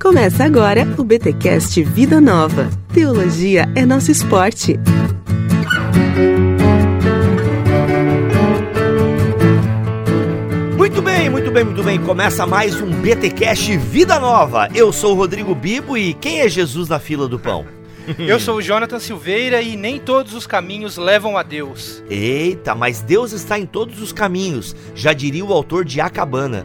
Começa 0.00 0.44
agora 0.44 0.86
o 0.96 1.02
BTcast 1.02 1.82
Vida 1.82 2.20
Nova. 2.20 2.70
Teologia 2.94 3.68
é 3.74 3.84
nosso 3.84 4.12
esporte. 4.12 4.78
Muito 10.76 11.02
bem, 11.02 11.28
muito 11.28 11.50
bem, 11.50 11.64
muito 11.64 11.82
bem. 11.82 12.00
Começa 12.00 12.46
mais 12.46 12.80
um 12.80 12.92
BTcast 12.92 13.76
Vida 13.76 14.20
Nova. 14.20 14.68
Eu 14.72 14.92
sou 14.92 15.14
o 15.14 15.16
Rodrigo 15.16 15.52
Bibo 15.52 15.98
e 15.98 16.14
quem 16.14 16.40
é 16.40 16.48
Jesus 16.48 16.88
na 16.88 17.00
fila 17.00 17.26
do 17.26 17.38
pão? 17.38 17.77
Eu 18.18 18.40
sou 18.40 18.56
o 18.56 18.62
Jonathan 18.62 18.98
Silveira 18.98 19.60
e 19.60 19.76
nem 19.76 19.98
todos 19.98 20.32
os 20.32 20.46
caminhos 20.46 20.96
levam 20.96 21.36
a 21.36 21.42
Deus. 21.42 22.02
Eita, 22.08 22.74
mas 22.74 23.00
Deus 23.00 23.32
está 23.32 23.58
em 23.58 23.66
todos 23.66 24.00
os 24.00 24.12
caminhos, 24.12 24.74
já 24.94 25.12
diria 25.12 25.44
o 25.44 25.52
autor 25.52 25.84
de 25.84 26.00
A 26.00 26.08
Cabana. 26.08 26.64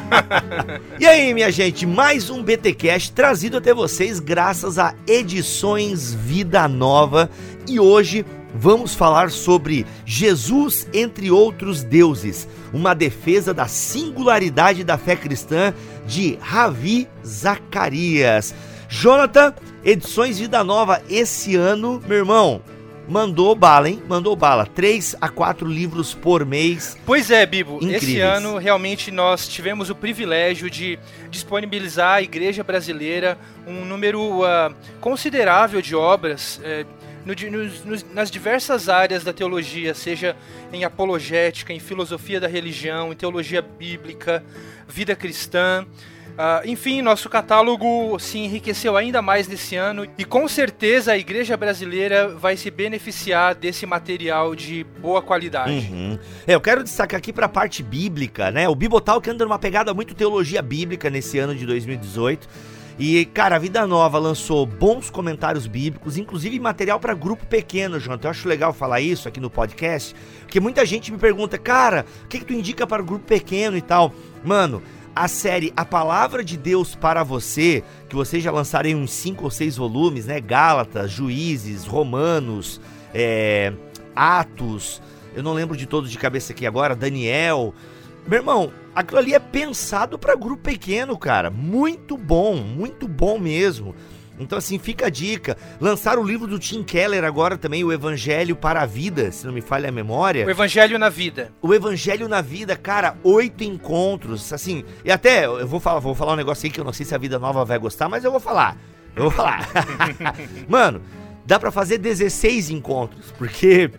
e 0.98 1.06
aí, 1.06 1.32
minha 1.32 1.50
gente, 1.50 1.86
mais 1.86 2.28
um 2.28 2.42
BTcast 2.42 3.12
trazido 3.12 3.56
até 3.56 3.72
vocês 3.72 4.20
graças 4.20 4.78
a 4.78 4.94
Edições 5.06 6.12
Vida 6.12 6.68
Nova 6.68 7.30
e 7.66 7.80
hoje 7.80 8.24
vamos 8.54 8.94
falar 8.94 9.30
sobre 9.30 9.86
Jesus 10.04 10.86
entre 10.92 11.30
outros 11.30 11.82
deuses, 11.82 12.48
uma 12.72 12.94
defesa 12.94 13.54
da 13.54 13.66
singularidade 13.66 14.84
da 14.84 14.98
fé 14.98 15.16
cristã 15.16 15.72
de 16.06 16.36
Ravi 16.40 17.08
Zacarias. 17.24 18.54
Jonathan, 18.90 19.54
Edições 19.84 20.40
Vida 20.40 20.64
Nova 20.64 21.00
esse 21.08 21.54
ano, 21.54 22.02
meu 22.08 22.18
irmão, 22.18 22.60
mandou 23.08 23.54
bala, 23.54 23.88
hein? 23.88 24.02
Mandou 24.08 24.34
bala. 24.34 24.66
Três 24.66 25.14
a 25.20 25.28
quatro 25.28 25.66
livros 25.66 26.12
por 26.12 26.44
mês. 26.44 26.98
Pois 27.06 27.30
é, 27.30 27.46
Bibo. 27.46 27.76
Incríveis. 27.76 28.02
Esse 28.02 28.20
ano 28.20 28.58
realmente 28.58 29.12
nós 29.12 29.46
tivemos 29.46 29.90
o 29.90 29.94
privilégio 29.94 30.68
de 30.68 30.98
disponibilizar 31.30 32.16
à 32.16 32.22
igreja 32.22 32.64
brasileira 32.64 33.38
um 33.64 33.84
número 33.84 34.40
uh, 34.40 34.74
considerável 35.00 35.80
de 35.80 35.94
obras. 35.94 36.58
Uh, 36.58 37.00
no, 37.24 37.34
no, 37.84 38.14
nas 38.14 38.30
diversas 38.30 38.88
áreas 38.88 39.22
da 39.22 39.32
teologia, 39.32 39.94
seja 39.94 40.34
em 40.72 40.84
apologética, 40.84 41.72
em 41.72 41.78
filosofia 41.78 42.40
da 42.40 42.48
religião, 42.48 43.12
em 43.12 43.16
teologia 43.16 43.62
bíblica, 43.62 44.42
vida 44.88 45.14
cristã. 45.14 45.86
Uh, 46.30 46.66
enfim, 46.66 47.02
nosso 47.02 47.28
catálogo 47.28 48.18
se 48.18 48.38
enriqueceu 48.38 48.96
ainda 48.96 49.20
mais 49.20 49.46
nesse 49.46 49.76
ano 49.76 50.06
e 50.16 50.24
com 50.24 50.48
certeza 50.48 51.12
a 51.12 51.18
igreja 51.18 51.56
brasileira 51.56 52.28
vai 52.28 52.56
se 52.56 52.70
beneficiar 52.70 53.54
desse 53.54 53.84
material 53.84 54.54
de 54.54 54.84
boa 55.00 55.20
qualidade. 55.20 55.70
Uhum. 55.70 56.18
É, 56.46 56.54
eu 56.54 56.60
quero 56.60 56.82
destacar 56.82 57.18
aqui 57.18 57.32
para 57.32 57.46
a 57.46 57.48
parte 57.48 57.82
bíblica, 57.82 58.50
né? 58.50 58.68
O 58.68 58.74
Bibotal 58.74 59.20
que 59.20 59.30
anda 59.30 59.44
numa 59.44 59.58
pegada 59.58 59.92
muito 59.92 60.14
teologia 60.14 60.62
bíblica 60.62 61.10
nesse 61.10 61.38
ano 61.38 61.54
de 61.54 61.66
2018. 61.66 62.48
E, 63.02 63.24
cara, 63.24 63.56
a 63.56 63.58
Vida 63.58 63.86
Nova 63.86 64.18
lançou 64.18 64.66
bons 64.66 65.08
comentários 65.08 65.66
bíblicos, 65.66 66.18
inclusive 66.18 66.60
material 66.60 67.00
para 67.00 67.14
grupo 67.14 67.46
pequeno, 67.46 67.98
Jonathan. 67.98 68.28
Eu 68.28 68.30
acho 68.30 68.46
legal 68.46 68.74
falar 68.74 69.00
isso 69.00 69.26
aqui 69.26 69.40
no 69.40 69.48
podcast, 69.48 70.14
porque 70.42 70.60
muita 70.60 70.84
gente 70.84 71.10
me 71.10 71.16
pergunta, 71.16 71.56
cara, 71.56 72.04
o 72.24 72.28
que, 72.28 72.40
que 72.40 72.44
tu 72.44 72.52
indica 72.52 72.86
para 72.86 73.02
grupo 73.02 73.24
pequeno 73.24 73.74
e 73.74 73.80
tal? 73.80 74.12
Mano, 74.44 74.82
a 75.14 75.28
série 75.28 75.72
A 75.76 75.84
Palavra 75.84 76.42
de 76.44 76.56
Deus 76.56 76.94
para 76.94 77.22
Você, 77.22 77.82
que 78.08 78.14
vocês 78.14 78.42
já 78.42 78.50
lançaram 78.50 78.88
em 78.88 78.94
uns 78.94 79.12
5 79.12 79.44
ou 79.44 79.50
6 79.50 79.76
volumes, 79.76 80.26
né? 80.26 80.40
Gálatas, 80.40 81.10
Juízes, 81.10 81.84
Romanos, 81.84 82.80
é, 83.14 83.72
Atos, 84.14 85.02
eu 85.34 85.42
não 85.42 85.52
lembro 85.52 85.76
de 85.76 85.86
todos 85.86 86.10
de 86.10 86.18
cabeça 86.18 86.52
aqui 86.52 86.66
agora, 86.66 86.96
Daniel. 86.96 87.72
Meu 88.26 88.40
irmão, 88.40 88.72
aquilo 88.94 89.18
ali 89.18 89.34
é 89.34 89.38
pensado 89.38 90.18
para 90.18 90.34
grupo 90.34 90.62
pequeno, 90.62 91.16
cara. 91.16 91.50
Muito 91.50 92.16
bom, 92.16 92.56
muito 92.56 93.06
bom 93.06 93.38
mesmo. 93.38 93.94
Então, 94.40 94.56
assim, 94.56 94.78
fica 94.78 95.06
a 95.06 95.10
dica. 95.10 95.56
Lançaram 95.78 96.22
o 96.22 96.26
livro 96.26 96.46
do 96.46 96.58
Tim 96.58 96.82
Keller 96.82 97.22
agora 97.24 97.58
também, 97.58 97.84
O 97.84 97.92
Evangelho 97.92 98.56
para 98.56 98.80
a 98.80 98.86
Vida, 98.86 99.30
se 99.30 99.46
não 99.46 99.52
me 99.52 99.60
falha 99.60 99.90
a 99.90 99.92
memória. 99.92 100.46
O 100.46 100.50
Evangelho 100.50 100.98
na 100.98 101.10
Vida. 101.10 101.52
O 101.60 101.74
Evangelho 101.74 102.26
na 102.26 102.40
Vida, 102.40 102.74
cara, 102.74 103.16
oito 103.22 103.62
encontros, 103.62 104.50
assim. 104.52 104.82
E 105.04 105.12
até, 105.12 105.44
eu 105.44 105.68
vou 105.68 105.78
falar, 105.78 106.00
vou 106.00 106.14
falar 106.14 106.32
um 106.32 106.36
negócio 106.36 106.66
aí 106.66 106.72
que 106.72 106.80
eu 106.80 106.84
não 106.84 106.92
sei 106.92 107.04
se 107.04 107.14
a 107.14 107.18
Vida 107.18 107.38
Nova 107.38 107.64
vai 107.66 107.78
gostar, 107.78 108.08
mas 108.08 108.24
eu 108.24 108.30
vou 108.30 108.40
falar. 108.40 108.78
Eu 109.14 109.24
vou 109.24 109.30
falar. 109.30 109.68
Mano, 110.66 111.02
dá 111.44 111.58
para 111.58 111.70
fazer 111.70 111.98
16 111.98 112.70
encontros, 112.70 113.32
porque, 113.36 113.90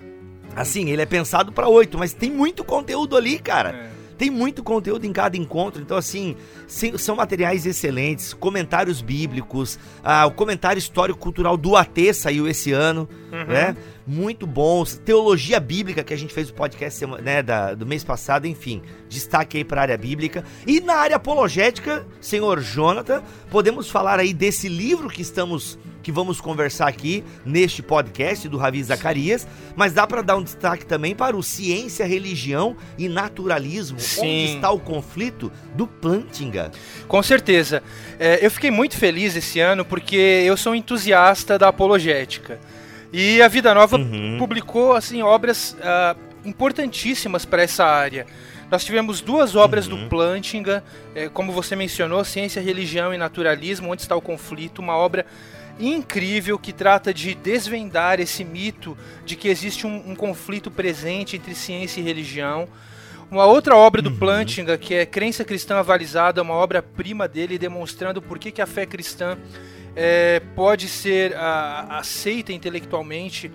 assim, 0.55 0.89
ele 0.89 1.03
é 1.03 1.05
pensado 1.05 1.51
para 1.51 1.67
oito, 1.67 1.99
mas 1.99 2.13
tem 2.13 2.31
muito 2.31 2.63
conteúdo 2.63 3.15
ali, 3.15 3.37
cara. 3.37 3.69
É. 3.69 4.00
Tem 4.21 4.29
muito 4.29 4.61
conteúdo 4.61 5.03
em 5.03 5.11
cada 5.11 5.35
encontro, 5.35 5.81
então 5.81 5.97
assim, 5.97 6.35
são 6.67 7.15
materiais 7.15 7.65
excelentes, 7.65 8.35
comentários 8.35 9.01
bíblicos, 9.01 9.79
ah, 10.03 10.27
o 10.27 10.31
comentário 10.31 10.77
histórico-cultural 10.77 11.57
do 11.57 11.75
AT 11.75 12.13
saiu 12.13 12.47
esse 12.47 12.71
ano, 12.71 13.09
uhum. 13.31 13.45
né? 13.45 13.75
Muito 14.05 14.45
bons, 14.45 14.95
teologia 15.03 15.59
bíblica 15.59 16.03
que 16.03 16.13
a 16.13 16.17
gente 16.17 16.35
fez 16.35 16.51
o 16.51 16.53
podcast 16.53 17.03
né, 17.03 17.41
da, 17.41 17.73
do 17.73 17.83
mês 17.83 18.03
passado, 18.03 18.45
enfim, 18.45 18.83
destaque 19.09 19.57
aí 19.57 19.63
para 19.63 19.81
a 19.81 19.85
área 19.85 19.97
bíblica. 19.97 20.45
E 20.67 20.79
na 20.79 20.97
área 20.97 21.15
apologética, 21.15 22.05
senhor 22.19 22.61
Jonathan, 22.61 23.23
podemos 23.49 23.89
falar 23.89 24.19
aí 24.19 24.35
desse 24.35 24.69
livro 24.69 25.09
que 25.09 25.23
estamos 25.23 25.79
que 26.01 26.11
vamos 26.11 26.41
conversar 26.41 26.87
aqui 26.87 27.23
neste 27.45 27.81
podcast 27.81 28.47
do 28.47 28.57
Ravi 28.57 28.83
Zacarias, 28.83 29.47
mas 29.75 29.93
dá 29.93 30.07
para 30.07 30.21
dar 30.21 30.37
um 30.37 30.43
destaque 30.43 30.85
também 30.85 31.15
para 31.15 31.35
o 31.35 31.43
ciência, 31.43 32.05
religião 32.05 32.75
e 32.97 33.07
naturalismo. 33.07 33.99
Sim. 33.99 34.21
Onde 34.21 34.55
está 34.55 34.71
o 34.71 34.79
conflito 34.79 35.51
do 35.75 35.87
Plantinga? 35.87 36.71
Com 37.07 37.21
certeza. 37.21 37.83
É, 38.19 38.45
eu 38.45 38.51
fiquei 38.51 38.71
muito 38.71 38.97
feliz 38.97 39.35
esse 39.35 39.59
ano 39.59 39.85
porque 39.85 40.15
eu 40.15 40.57
sou 40.57 40.73
um 40.73 40.75
entusiasta 40.75 41.57
da 41.57 41.67
apologética. 41.67 42.59
E 43.13 43.41
a 43.41 43.47
Vida 43.47 43.73
Nova 43.73 43.97
uhum. 43.97 44.37
publicou 44.39 44.93
assim 44.93 45.21
obras 45.21 45.75
uh, 45.79 46.17
importantíssimas 46.45 47.45
para 47.45 47.61
essa 47.61 47.85
área. 47.85 48.25
Nós 48.71 48.85
tivemos 48.85 49.19
duas 49.19 49.53
obras 49.53 49.85
uhum. 49.87 50.03
do 50.03 50.09
Plantinga, 50.09 50.81
é, 51.13 51.27
como 51.27 51.51
você 51.51 51.75
mencionou, 51.75 52.23
Ciência, 52.23 52.61
Religião 52.61 53.13
e 53.13 53.17
Naturalismo, 53.17 53.91
Onde 53.91 54.01
está 54.01 54.15
o 54.15 54.21
conflito, 54.21 54.79
uma 54.79 54.95
obra 54.95 55.25
incrível 55.81 56.59
que 56.59 56.71
trata 56.71 57.13
de 57.13 57.33
desvendar 57.33 58.19
esse 58.19 58.43
mito 58.43 58.97
de 59.25 59.35
que 59.35 59.47
existe 59.47 59.87
um, 59.87 60.11
um 60.11 60.15
conflito 60.15 60.69
presente 60.69 61.35
entre 61.35 61.55
ciência 61.55 61.99
e 61.99 62.03
religião. 62.03 62.67
Uma 63.29 63.45
outra 63.45 63.75
obra 63.77 64.01
do 64.01 64.09
uhum. 64.09 64.19
Plantinga, 64.19 64.77
que 64.77 64.93
é 64.93 65.05
Crença 65.05 65.45
Cristã 65.45 65.77
Avalizada, 65.77 66.41
uma 66.41 66.53
obra-prima 66.53 67.27
dele, 67.27 67.57
demonstrando 67.57 68.21
por 68.21 68.37
que, 68.37 68.51
que 68.51 68.61
a 68.61 68.67
fé 68.67 68.85
cristã 68.85 69.37
é, 69.95 70.41
pode 70.55 70.87
ser 70.87 71.35
a, 71.35 71.97
aceita 71.99 72.51
intelectualmente 72.51 73.49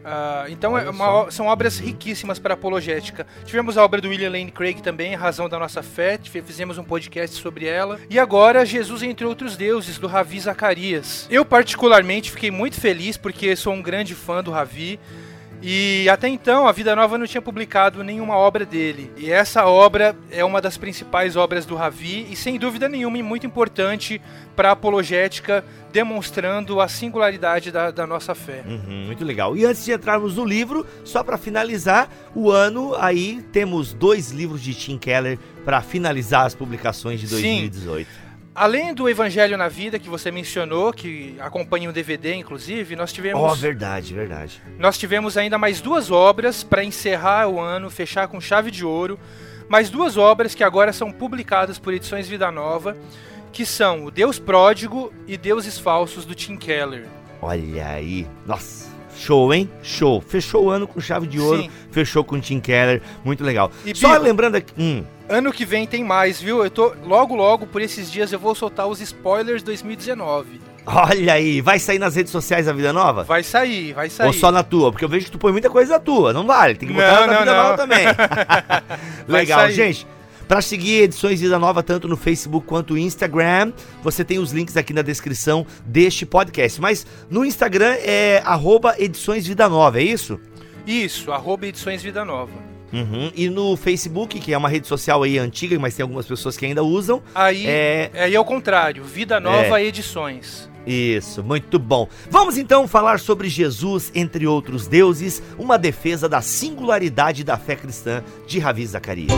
Uh, 0.00 0.50
então 0.50 0.76
é 0.78 0.88
uma, 0.88 1.30
são 1.30 1.46
obras 1.46 1.78
riquíssimas 1.78 2.38
para 2.38 2.54
apologética. 2.54 3.26
Tivemos 3.44 3.76
a 3.76 3.84
obra 3.84 4.00
do 4.00 4.08
William 4.08 4.30
Lane 4.30 4.50
Craig 4.50 4.80
também, 4.82 5.14
Razão 5.14 5.48
da 5.48 5.58
Nossa 5.58 5.82
Fé, 5.82 6.18
fizemos 6.42 6.78
um 6.78 6.84
podcast 6.84 7.36
sobre 7.36 7.66
ela. 7.66 7.98
E 8.08 8.18
agora 8.18 8.64
Jesus 8.64 9.02
entre 9.02 9.26
outros 9.26 9.56
deuses, 9.56 9.98
do 9.98 10.06
Ravi 10.06 10.40
Zacarias. 10.40 11.26
Eu 11.30 11.44
particularmente 11.44 12.30
fiquei 12.30 12.50
muito 12.50 12.80
feliz 12.80 13.16
porque 13.16 13.54
sou 13.54 13.74
um 13.74 13.82
grande 13.82 14.14
fã 14.14 14.42
do 14.42 14.50
Ravi. 14.50 14.98
E 15.62 16.08
até 16.08 16.28
então 16.28 16.66
a 16.66 16.72
Vida 16.72 16.96
Nova 16.96 17.18
não 17.18 17.26
tinha 17.26 17.42
publicado 17.42 18.02
nenhuma 18.02 18.36
obra 18.36 18.64
dele. 18.64 19.10
E 19.16 19.30
essa 19.30 19.66
obra 19.66 20.16
é 20.30 20.44
uma 20.44 20.60
das 20.60 20.78
principais 20.78 21.36
obras 21.36 21.66
do 21.66 21.74
Ravi 21.74 22.26
e 22.30 22.36
sem 22.36 22.58
dúvida 22.58 22.88
nenhuma 22.88 23.22
muito 23.22 23.46
importante 23.46 24.20
para 24.56 24.70
a 24.70 24.72
apologética, 24.72 25.64
demonstrando 25.92 26.80
a 26.80 26.88
singularidade 26.88 27.70
da, 27.70 27.90
da 27.90 28.06
nossa 28.06 28.34
fé. 28.34 28.62
Uhum, 28.66 29.06
muito 29.06 29.24
legal. 29.24 29.56
E 29.56 29.64
antes 29.64 29.84
de 29.84 29.92
entrarmos 29.92 30.36
no 30.36 30.44
livro, 30.44 30.86
só 31.04 31.22
para 31.22 31.36
finalizar 31.36 32.08
o 32.34 32.50
ano, 32.50 32.94
aí 32.96 33.42
temos 33.52 33.92
dois 33.92 34.30
livros 34.30 34.62
de 34.62 34.74
Tim 34.74 34.96
Keller 34.96 35.38
para 35.64 35.82
finalizar 35.82 36.46
as 36.46 36.54
publicações 36.54 37.20
de 37.20 37.26
2018. 37.26 38.08
Sim. 38.08 38.29
Além 38.60 38.92
do 38.92 39.08
Evangelho 39.08 39.56
na 39.56 39.68
Vida 39.68 39.98
que 39.98 40.06
você 40.06 40.30
mencionou, 40.30 40.92
que 40.92 41.34
acompanha 41.40 41.88
um 41.88 41.92
DVD, 41.94 42.34
inclusive, 42.34 42.94
nós 42.94 43.10
tivemos. 43.10 43.40
Oh, 43.40 43.54
verdade, 43.54 44.12
verdade. 44.12 44.60
Nós 44.78 44.98
tivemos 44.98 45.38
ainda 45.38 45.56
mais 45.56 45.80
duas 45.80 46.10
obras 46.10 46.62
para 46.62 46.84
encerrar 46.84 47.48
o 47.48 47.58
ano, 47.58 47.88
fechar 47.88 48.28
com 48.28 48.38
chave 48.38 48.70
de 48.70 48.84
ouro. 48.84 49.18
Mais 49.66 49.88
duas 49.88 50.18
obras 50.18 50.54
que 50.54 50.62
agora 50.62 50.92
são 50.92 51.10
publicadas 51.10 51.78
por 51.78 51.94
Edições 51.94 52.28
Vida 52.28 52.50
Nova, 52.50 52.98
que 53.50 53.64
são 53.64 54.04
O 54.04 54.10
Deus 54.10 54.38
Pródigo 54.38 55.10
e 55.26 55.38
Deuses 55.38 55.78
Falsos 55.78 56.26
do 56.26 56.34
Tim 56.34 56.58
Keller. 56.58 57.06
Olha 57.40 57.88
aí, 57.88 58.26
nossa. 58.44 58.89
Show, 59.20 59.52
hein? 59.52 59.70
Show. 59.82 60.18
Fechou 60.26 60.64
o 60.64 60.70
ano 60.70 60.86
com 60.86 60.98
chave 60.98 61.26
de 61.26 61.38
ouro, 61.38 61.62
Sim. 61.62 61.70
fechou 61.90 62.24
com 62.24 62.40
Tim 62.40 62.58
Keller, 62.58 63.02
muito 63.22 63.44
legal. 63.44 63.70
E 63.84 63.94
Só 63.94 64.16
lembrando 64.16 64.54
aqui. 64.54 64.72
Hum. 64.78 65.04
Ano 65.28 65.52
que 65.52 65.66
vem 65.66 65.86
tem 65.86 66.02
mais, 66.02 66.40
viu? 66.40 66.64
Eu 66.64 66.70
tô. 66.70 66.94
Logo, 67.04 67.34
logo, 67.34 67.66
por 67.66 67.82
esses 67.82 68.10
dias, 68.10 68.32
eu 68.32 68.38
vou 68.38 68.54
soltar 68.54 68.86
os 68.86 68.98
spoilers 68.98 69.62
2019. 69.62 70.58
Olha 70.86 71.34
aí, 71.34 71.60
vai 71.60 71.78
sair 71.78 71.98
nas 71.98 72.16
redes 72.16 72.32
sociais 72.32 72.66
a 72.66 72.72
Vida 72.72 72.94
Nova? 72.94 73.22
Vai 73.22 73.42
sair, 73.42 73.92
vai 73.92 74.08
sair. 74.08 74.26
Ou 74.26 74.32
só 74.32 74.50
na 74.50 74.62
tua? 74.62 74.90
Porque 74.90 75.04
eu 75.04 75.08
vejo 75.08 75.26
que 75.26 75.32
tu 75.32 75.38
põe 75.38 75.52
muita 75.52 75.68
coisa 75.68 75.92
na 75.92 75.98
tua, 76.00 76.32
não 76.32 76.46
vale, 76.46 76.74
tem 76.74 76.88
que 76.88 76.94
botar 76.94 77.20
não, 77.20 77.26
na 77.26 77.32
não, 77.32 77.38
Vida 77.40 77.52
não. 77.52 77.62
Nova 77.62 77.76
também. 77.76 78.06
Legal, 79.28 79.70
gente. 79.70 80.06
Para 80.50 80.60
seguir 80.60 81.02
Edições 81.02 81.40
Vida 81.40 81.60
Nova 81.60 81.80
tanto 81.80 82.08
no 82.08 82.16
Facebook 82.16 82.66
quanto 82.66 82.94
no 82.94 82.98
Instagram, 82.98 83.72
você 84.02 84.24
tem 84.24 84.40
os 84.40 84.50
links 84.50 84.76
aqui 84.76 84.92
na 84.92 85.00
descrição 85.00 85.64
deste 85.86 86.26
podcast. 86.26 86.80
Mas 86.80 87.06
no 87.30 87.44
Instagram 87.44 87.94
é 88.00 88.42
arroba 88.44 88.96
Edições 88.98 89.46
Vida 89.46 89.68
Nova, 89.68 90.00
é 90.00 90.02
isso? 90.02 90.40
Isso, 90.84 91.30
arroba 91.30 91.68
Edições 91.68 92.02
Vida 92.02 92.24
Nova. 92.24 92.50
Uhum. 92.92 93.30
E 93.36 93.48
no 93.48 93.76
Facebook, 93.76 94.40
que 94.40 94.52
é 94.52 94.58
uma 94.58 94.68
rede 94.68 94.88
social 94.88 95.22
aí 95.22 95.38
antiga, 95.38 95.78
mas 95.78 95.94
tem 95.94 96.02
algumas 96.02 96.26
pessoas 96.26 96.56
que 96.56 96.66
ainda 96.66 96.82
usam. 96.82 97.22
Aí 97.32 97.64
é, 97.68 98.10
aí 98.12 98.34
é 98.34 98.40
o 98.40 98.44
contrário, 98.44 99.04
Vida 99.04 99.38
Nova 99.38 99.80
é. 99.80 99.84
Edições. 99.84 100.68
Isso, 100.84 101.44
muito 101.44 101.78
bom. 101.78 102.08
Vamos 102.28 102.58
então 102.58 102.88
falar 102.88 103.20
sobre 103.20 103.48
Jesus, 103.48 104.10
entre 104.16 104.48
outros 104.48 104.88
deuses, 104.88 105.40
uma 105.56 105.78
defesa 105.78 106.28
da 106.28 106.40
singularidade 106.40 107.44
da 107.44 107.56
fé 107.56 107.76
cristã 107.76 108.24
de 108.48 108.58
Ravi 108.58 108.84
Zacarias. 108.84 109.30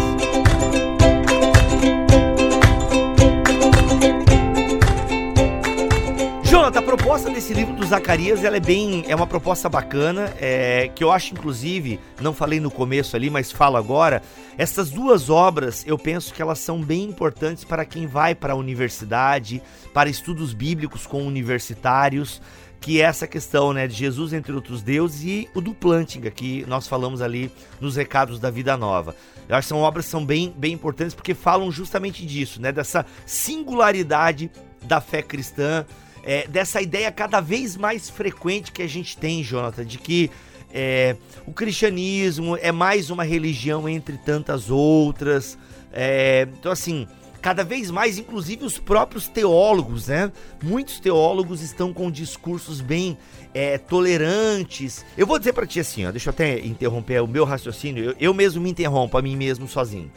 Jonathan, 6.63 6.79
a 6.79 6.83
proposta 6.83 7.29
desse 7.29 7.53
livro 7.53 7.75
do 7.75 7.85
Zacarias, 7.85 8.45
ela 8.45 8.57
é 8.57 8.61
bem, 8.61 9.05
é 9.09 9.17
uma 9.17 9.27
proposta 9.27 9.69
bacana, 9.69 10.33
é, 10.41 10.93
que 10.95 11.03
eu 11.03 11.11
acho 11.11 11.35
inclusive, 11.35 11.99
não 12.21 12.33
falei 12.33 12.61
no 12.61 12.71
começo 12.71 13.17
ali, 13.17 13.29
mas 13.29 13.51
falo 13.51 13.77
agora, 13.77 14.23
essas 14.57 14.89
duas 14.89 15.29
obras, 15.29 15.85
eu 15.89 15.99
penso 15.99 16.33
que 16.33 16.41
elas 16.41 16.61
são 16.61 16.81
bem 16.81 17.03
importantes 17.03 17.65
para 17.65 17.85
quem 17.85 18.07
vai 18.07 18.33
para 18.33 18.53
a 18.53 18.57
universidade, 18.57 19.61
para 19.93 20.09
estudos 20.09 20.55
bíblicos 20.55 21.05
com 21.05 21.27
universitários, 21.27 22.41
que 22.81 23.01
é 23.01 23.07
essa 23.07 23.27
questão, 23.27 23.73
né, 23.73 23.89
de 23.89 23.97
Jesus 23.97 24.33
entre 24.33 24.53
outros 24.53 24.83
deuses 24.83 25.25
e 25.25 25.49
o 25.57 25.61
do 25.61 25.75
Plantinga, 25.75 26.31
que 26.31 26.65
nós 26.69 26.87
falamos 26.87 27.21
ali 27.21 27.51
nos 27.81 27.97
recados 27.97 28.39
da 28.39 28.51
Vida 28.51 28.77
Nova. 28.77 29.17
Eu 29.49 29.57
acho 29.57 29.67
que 29.67 29.71
são 29.71 29.81
obras 29.81 30.05
que 30.05 30.13
são 30.13 30.25
bem, 30.25 30.55
bem 30.57 30.75
importantes 30.75 31.13
porque 31.13 31.35
falam 31.35 31.73
justamente 31.73 32.25
disso, 32.25 32.63
né, 32.63 32.71
dessa 32.71 33.05
singularidade 33.27 34.49
da 34.85 35.01
fé 35.01 35.23
cristã, 35.23 35.85
é, 36.23 36.47
dessa 36.47 36.81
ideia 36.81 37.11
cada 37.11 37.41
vez 37.41 37.77
mais 37.77 38.09
frequente 38.09 38.73
que 38.73 38.83
a 38.83 38.89
gente 38.89 39.17
tem, 39.17 39.43
Jonathan, 39.43 39.85
de 39.85 39.99
que 39.99 40.31
é, 40.73 41.17
o 41.47 41.53
cristianismo 41.53 42.57
é 42.57 42.73
mais 42.73 43.11
uma 43.11 43.25
religião 43.25 43.89
entre 43.89 44.17
tantas 44.17 44.71
outras. 44.71 45.59
É, 45.93 46.49
então, 46.59 46.73
assim, 46.73 47.07
cada 47.43 47.63
vez 47.63 47.91
mais, 47.91 48.19
inclusive 48.19 48.65
os 48.65 48.79
próprios 48.79 49.29
teólogos, 49.29 50.09
né? 50.09 50.33
Muitos 50.63 50.99
teólogos 50.99 51.61
estão 51.61 51.93
com 51.93 52.11
discursos 52.11 52.81
bem 52.81 53.19
é, 53.53 53.77
tolerantes. 53.77 55.05
Eu 55.19 55.27
vou 55.27 55.39
dizer 55.39 55.53
para 55.53 55.67
ti 55.67 55.81
assim, 55.81 56.07
ó, 56.07 56.11
deixa 56.11 56.31
eu 56.31 56.33
até 56.33 56.61
interromper 56.61 57.21
o 57.23 57.27
meu 57.27 57.45
raciocínio, 57.45 58.05
eu, 58.05 58.17
eu 58.19 58.35
mesmo 58.35 58.63
me 58.63 58.71
interrompo 58.71 59.19
a 59.19 59.23
mim 59.23 59.37
mesmo 59.37 59.69
sozinho. 59.69 60.11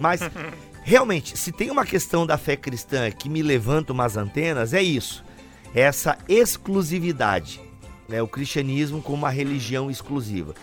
Mas, 0.00 0.20
realmente, 0.82 1.38
se 1.38 1.52
tem 1.52 1.70
uma 1.70 1.86
questão 1.86 2.26
da 2.26 2.36
fé 2.36 2.56
cristã 2.56 3.08
que 3.12 3.28
me 3.28 3.42
levanta 3.42 3.92
umas 3.92 4.16
antenas, 4.16 4.74
é 4.74 4.82
isso 4.82 5.22
essa 5.74 6.16
exclusividade, 6.28 7.60
né? 8.08 8.22
O 8.22 8.28
cristianismo 8.28 9.02
como 9.02 9.18
uma 9.18 9.30
religião 9.30 9.90
exclusiva. 9.90 10.54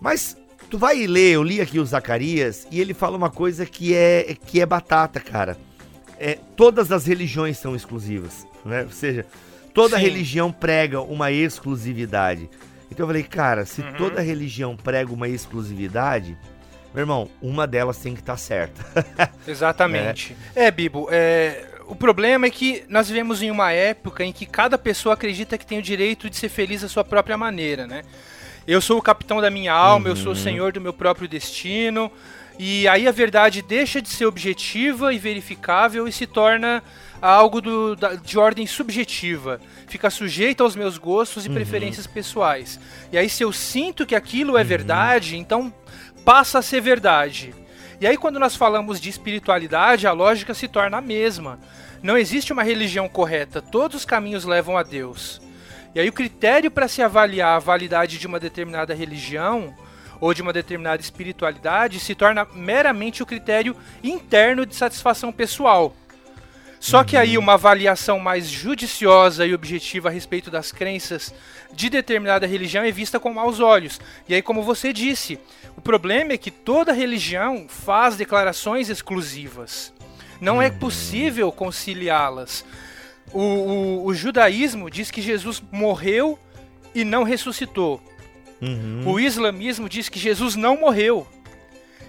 Mas 0.00 0.36
tu 0.70 0.78
vai 0.78 1.06
ler, 1.06 1.32
eu 1.32 1.42
li 1.42 1.60
aqui 1.60 1.78
o 1.78 1.84
Zacarias 1.84 2.66
e 2.70 2.80
ele 2.80 2.94
fala 2.94 3.16
uma 3.16 3.30
coisa 3.30 3.66
que 3.66 3.94
é 3.94 4.36
que 4.46 4.60
é 4.60 4.66
batata, 4.66 5.18
cara. 5.18 5.58
É, 6.18 6.38
todas 6.54 6.92
as 6.92 7.06
religiões 7.06 7.58
são 7.58 7.74
exclusivas, 7.74 8.46
né? 8.64 8.84
Ou 8.84 8.90
seja, 8.90 9.26
toda 9.74 9.96
Sim. 9.96 10.02
religião 10.02 10.52
prega 10.52 11.00
uma 11.00 11.32
exclusividade. 11.32 12.48
Então 12.90 13.04
eu 13.04 13.08
falei, 13.08 13.22
cara, 13.22 13.64
se 13.64 13.80
uhum. 13.80 13.92
toda 13.94 14.20
religião 14.20 14.76
prega 14.76 15.12
uma 15.12 15.28
exclusividade, 15.28 16.36
meu 16.92 17.02
irmão, 17.02 17.30
uma 17.40 17.66
delas 17.66 17.98
tem 17.98 18.14
que 18.14 18.20
estar 18.20 18.34
tá 18.34 18.38
certa. 18.38 18.84
Exatamente. 19.46 20.36
É, 20.54 20.66
é 20.66 20.70
Bibo, 20.70 21.08
é, 21.10 21.69
o 21.90 21.96
problema 21.96 22.46
é 22.46 22.50
que 22.50 22.84
nós 22.88 23.08
vivemos 23.08 23.42
em 23.42 23.50
uma 23.50 23.72
época 23.72 24.24
em 24.24 24.32
que 24.32 24.46
cada 24.46 24.78
pessoa 24.78 25.14
acredita 25.14 25.58
que 25.58 25.66
tem 25.66 25.80
o 25.80 25.82
direito 25.82 26.30
de 26.30 26.36
ser 26.36 26.48
feliz 26.48 26.84
à 26.84 26.88
sua 26.88 27.02
própria 27.02 27.36
maneira, 27.36 27.84
né? 27.84 28.02
Eu 28.64 28.80
sou 28.80 28.96
o 28.96 29.02
capitão 29.02 29.40
da 29.40 29.50
minha 29.50 29.72
alma, 29.72 30.06
uhum. 30.06 30.12
eu 30.12 30.16
sou 30.16 30.28
o 30.32 30.36
uhum. 30.36 30.40
senhor 30.40 30.72
do 30.72 30.80
meu 30.80 30.92
próprio 30.92 31.26
destino. 31.26 32.08
E 32.56 32.86
aí 32.86 33.08
a 33.08 33.10
verdade 33.10 33.60
deixa 33.60 34.00
de 34.00 34.08
ser 34.08 34.26
objetiva 34.26 35.12
e 35.12 35.18
verificável 35.18 36.06
e 36.06 36.12
se 36.12 36.28
torna 36.28 36.80
algo 37.20 37.60
do, 37.60 37.96
da, 37.96 38.14
de 38.14 38.38
ordem 38.38 38.68
subjetiva. 38.68 39.60
Fica 39.88 40.10
sujeita 40.10 40.62
aos 40.62 40.76
meus 40.76 40.96
gostos 40.96 41.44
e 41.44 41.48
uhum. 41.48 41.54
preferências 41.54 42.06
pessoais. 42.06 42.78
E 43.10 43.18
aí, 43.18 43.28
se 43.28 43.42
eu 43.42 43.52
sinto 43.52 44.06
que 44.06 44.14
aquilo 44.14 44.56
é 44.56 44.60
uhum. 44.60 44.66
verdade, 44.66 45.36
então 45.36 45.74
passa 46.24 46.60
a 46.60 46.62
ser 46.62 46.80
verdade. 46.80 47.52
E 48.00 48.06
aí, 48.06 48.16
quando 48.16 48.38
nós 48.38 48.56
falamos 48.56 48.98
de 48.98 49.10
espiritualidade, 49.10 50.06
a 50.06 50.12
lógica 50.12 50.54
se 50.54 50.66
torna 50.66 50.96
a 50.96 51.02
mesma. 51.02 51.60
Não 52.02 52.16
existe 52.16 52.50
uma 52.50 52.62
religião 52.62 53.06
correta, 53.10 53.60
todos 53.60 53.98
os 53.98 54.04
caminhos 54.06 54.46
levam 54.46 54.78
a 54.78 54.82
Deus. 54.82 55.38
E 55.94 56.00
aí, 56.00 56.08
o 56.08 56.12
critério 56.12 56.70
para 56.70 56.88
se 56.88 57.02
avaliar 57.02 57.56
a 57.56 57.58
validade 57.58 58.16
de 58.16 58.26
uma 58.26 58.40
determinada 58.40 58.94
religião 58.94 59.74
ou 60.18 60.32
de 60.32 60.40
uma 60.40 60.52
determinada 60.52 61.02
espiritualidade 61.02 62.00
se 62.00 62.14
torna 62.14 62.46
meramente 62.54 63.22
o 63.22 63.26
critério 63.26 63.76
interno 64.02 64.64
de 64.64 64.74
satisfação 64.74 65.30
pessoal. 65.30 65.94
Só 66.80 67.04
que 67.04 67.18
aí 67.18 67.36
uma 67.36 67.54
avaliação 67.54 68.18
mais 68.18 68.48
judiciosa 68.48 69.44
e 69.44 69.52
objetiva 69.52 70.08
a 70.08 70.12
respeito 70.12 70.50
das 70.50 70.72
crenças 70.72 71.34
de 71.72 71.88
determinada 71.88 72.46
religião 72.46 72.84
é 72.84 72.90
vista 72.90 73.18
com 73.18 73.32
maus 73.32 73.60
olhos. 73.60 74.00
E 74.28 74.34
aí, 74.34 74.42
como 74.42 74.62
você 74.62 74.92
disse, 74.92 75.38
o 75.76 75.80
problema 75.80 76.32
é 76.32 76.38
que 76.38 76.50
toda 76.50 76.92
religião 76.92 77.66
faz 77.68 78.16
declarações 78.16 78.88
exclusivas. 78.88 79.92
Não 80.40 80.60
é 80.60 80.70
possível 80.70 81.52
conciliá-las. 81.52 82.64
O, 83.32 83.40
o, 83.40 84.06
o, 84.06 84.14
judaísmo 84.14 84.90
diz 84.90 85.10
que 85.10 85.22
Jesus 85.22 85.62
morreu 85.70 86.38
e 86.94 87.04
não 87.04 87.22
ressuscitou. 87.22 88.02
Uhum. 88.60 89.02
O 89.06 89.20
islamismo 89.20 89.88
diz 89.88 90.08
que 90.08 90.18
Jesus 90.18 90.56
não 90.56 90.78
morreu. 90.78 91.26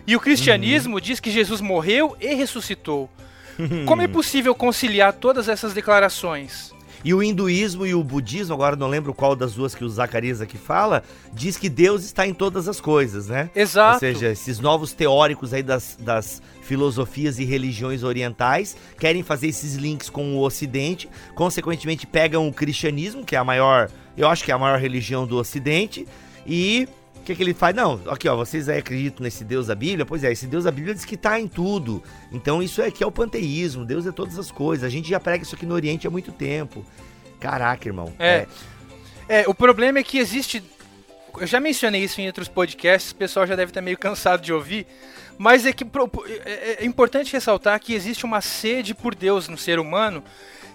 E 0.07 0.15
o 0.15 0.19
cristianismo 0.19 0.95
uhum. 0.95 1.01
diz 1.01 1.19
que 1.19 1.29
Jesus 1.29 1.61
morreu 1.61 2.17
e 2.19 2.33
ressuscitou. 2.33 3.09
Como 3.85 4.01
é 4.01 4.07
possível 4.07 4.55
conciliar 4.55 5.13
todas 5.13 5.47
essas 5.47 5.73
declarações? 5.73 6.73
E 7.03 7.13
o 7.13 7.23
hinduísmo 7.23 7.85
e 7.85 7.93
o 7.93 8.03
budismo, 8.03 8.53
agora 8.53 8.75
não 8.75 8.87
lembro 8.87 9.13
qual 9.13 9.35
das 9.35 9.53
duas 9.53 9.73
que 9.73 9.83
o 9.83 9.89
Zacarias 9.89 10.41
aqui 10.41 10.57
fala, 10.57 11.03
diz 11.33 11.57
que 11.57 11.69
Deus 11.69 12.03
está 12.03 12.27
em 12.27 12.33
todas 12.33 12.67
as 12.67 12.79
coisas, 12.79 13.27
né? 13.27 13.49
Exato. 13.55 13.93
Ou 13.93 13.99
seja, 13.99 14.31
esses 14.31 14.59
novos 14.59 14.93
teóricos 14.93 15.53
aí 15.53 15.63
das, 15.63 15.97
das 15.99 16.41
filosofias 16.61 17.39
e 17.39 17.45
religiões 17.45 18.03
orientais 18.03 18.77
querem 18.99 19.23
fazer 19.23 19.47
esses 19.47 19.75
links 19.75 20.09
com 20.09 20.35
o 20.35 20.41
Ocidente, 20.41 21.09
consequentemente 21.35 22.05
pegam 22.05 22.47
o 22.47 22.53
cristianismo, 22.53 23.25
que 23.25 23.35
é 23.35 23.39
a 23.39 23.43
maior, 23.43 23.89
eu 24.15 24.27
acho 24.27 24.43
que 24.43 24.51
é 24.51 24.53
a 24.53 24.59
maior 24.59 24.79
religião 24.79 25.25
do 25.25 25.37
Ocidente, 25.37 26.07
e 26.45 26.87
o 27.21 27.23
que, 27.23 27.35
que 27.35 27.43
ele 27.43 27.53
faz? 27.53 27.75
Não, 27.75 28.01
aqui 28.07 28.27
ó, 28.27 28.35
vocês 28.35 28.67
aí 28.67 28.79
acreditam 28.79 29.23
nesse 29.23 29.43
Deus 29.43 29.67
da 29.67 29.75
Bíblia? 29.75 30.05
Pois 30.05 30.23
é, 30.23 30.31
esse 30.31 30.47
Deus 30.47 30.63
da 30.63 30.71
Bíblia 30.71 30.95
diz 30.95 31.05
que 31.05 31.13
está 31.13 31.39
em 31.39 31.47
tudo. 31.47 32.01
Então 32.31 32.63
isso 32.63 32.81
aqui 32.81 33.03
é 33.03 33.07
o 33.07 33.11
panteísmo, 33.11 33.85
Deus 33.85 34.07
é 34.07 34.11
todas 34.11 34.39
as 34.39 34.49
coisas. 34.49 34.83
A 34.83 34.89
gente 34.89 35.07
já 35.07 35.19
prega 35.19 35.43
isso 35.43 35.53
aqui 35.53 35.65
no 35.65 35.75
Oriente 35.75 36.07
há 36.07 36.09
muito 36.09 36.31
tempo. 36.31 36.83
Caraca, 37.39 37.87
irmão. 37.87 38.11
É. 38.17 38.47
É, 39.29 39.41
é 39.43 39.47
o 39.47 39.53
problema 39.53 39.99
é 39.99 40.03
que 40.03 40.17
existe. 40.17 40.63
Eu 41.37 41.45
já 41.45 41.59
mencionei 41.59 42.03
isso 42.03 42.19
em 42.19 42.25
outros 42.25 42.47
podcasts, 42.47 43.11
o 43.11 43.15
pessoal 43.15 43.45
já 43.45 43.55
deve 43.55 43.69
estar 43.69 43.81
meio 43.81 43.99
cansado 43.99 44.41
de 44.41 44.51
ouvir. 44.51 44.87
Mas 45.37 45.65
é 45.65 45.71
que 45.71 45.83
é, 45.83 46.51
é, 46.51 46.83
é 46.83 46.85
importante 46.85 47.33
ressaltar 47.33 47.79
que 47.79 47.93
existe 47.93 48.25
uma 48.25 48.41
sede 48.41 48.95
por 48.95 49.13
Deus 49.13 49.47
no 49.47 49.57
ser 49.57 49.77
humano 49.77 50.23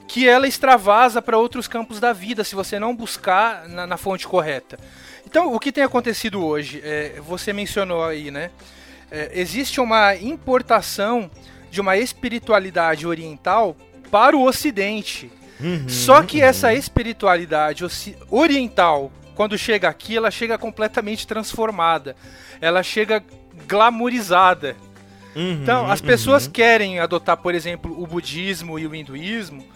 que 0.07 0.29
ela 0.29 0.47
extravasa 0.47 1.21
para 1.21 1.37
outros 1.37 1.67
campos 1.67 1.99
da 1.99 2.13
vida 2.13 2.45
se 2.45 2.55
você 2.55 2.79
não 2.79 2.95
buscar 2.95 3.69
na, 3.69 3.87
na 3.87 3.97
fonte 3.97 4.27
correta. 4.27 4.79
Então, 5.27 5.53
o 5.53 5.59
que 5.59 5.73
tem 5.73 5.83
acontecido 5.83 6.45
hoje? 6.45 6.81
É, 6.85 7.21
você 7.21 7.53
mencionou 7.53 8.05
aí, 8.05 8.31
né? 8.31 8.51
É, 9.11 9.33
existe 9.35 9.81
uma 9.81 10.15
importação 10.15 11.31
de 11.71 11.81
uma 11.81 11.97
espiritualidade 11.97 13.07
oriental 13.07 13.77
para 14.11 14.37
o 14.37 14.47
Ocidente. 14.47 15.31
Uhum, 15.61 15.89
Só 15.89 16.23
que 16.23 16.39
uhum. 16.39 16.45
essa 16.47 16.73
espiritualidade 16.73 17.85
oriental, 18.31 19.11
quando 19.35 19.59
chega 19.59 19.89
aqui, 19.89 20.17
ela 20.17 20.31
chega 20.31 20.57
completamente 20.57 21.27
transformada. 21.27 22.17
Ela 22.61 22.83
chega 22.83 23.23
glamourizada. 23.67 24.77
Uhum, 25.35 25.61
então, 25.63 25.91
as 25.91 26.01
pessoas 26.01 26.47
uhum. 26.47 26.53
querem 26.53 26.99
adotar, 27.01 27.37
por 27.37 27.55
exemplo, 27.55 28.01
o 28.01 28.07
budismo 28.07 28.79
e 28.79 28.87
o 28.87 28.95
hinduísmo 28.95 29.76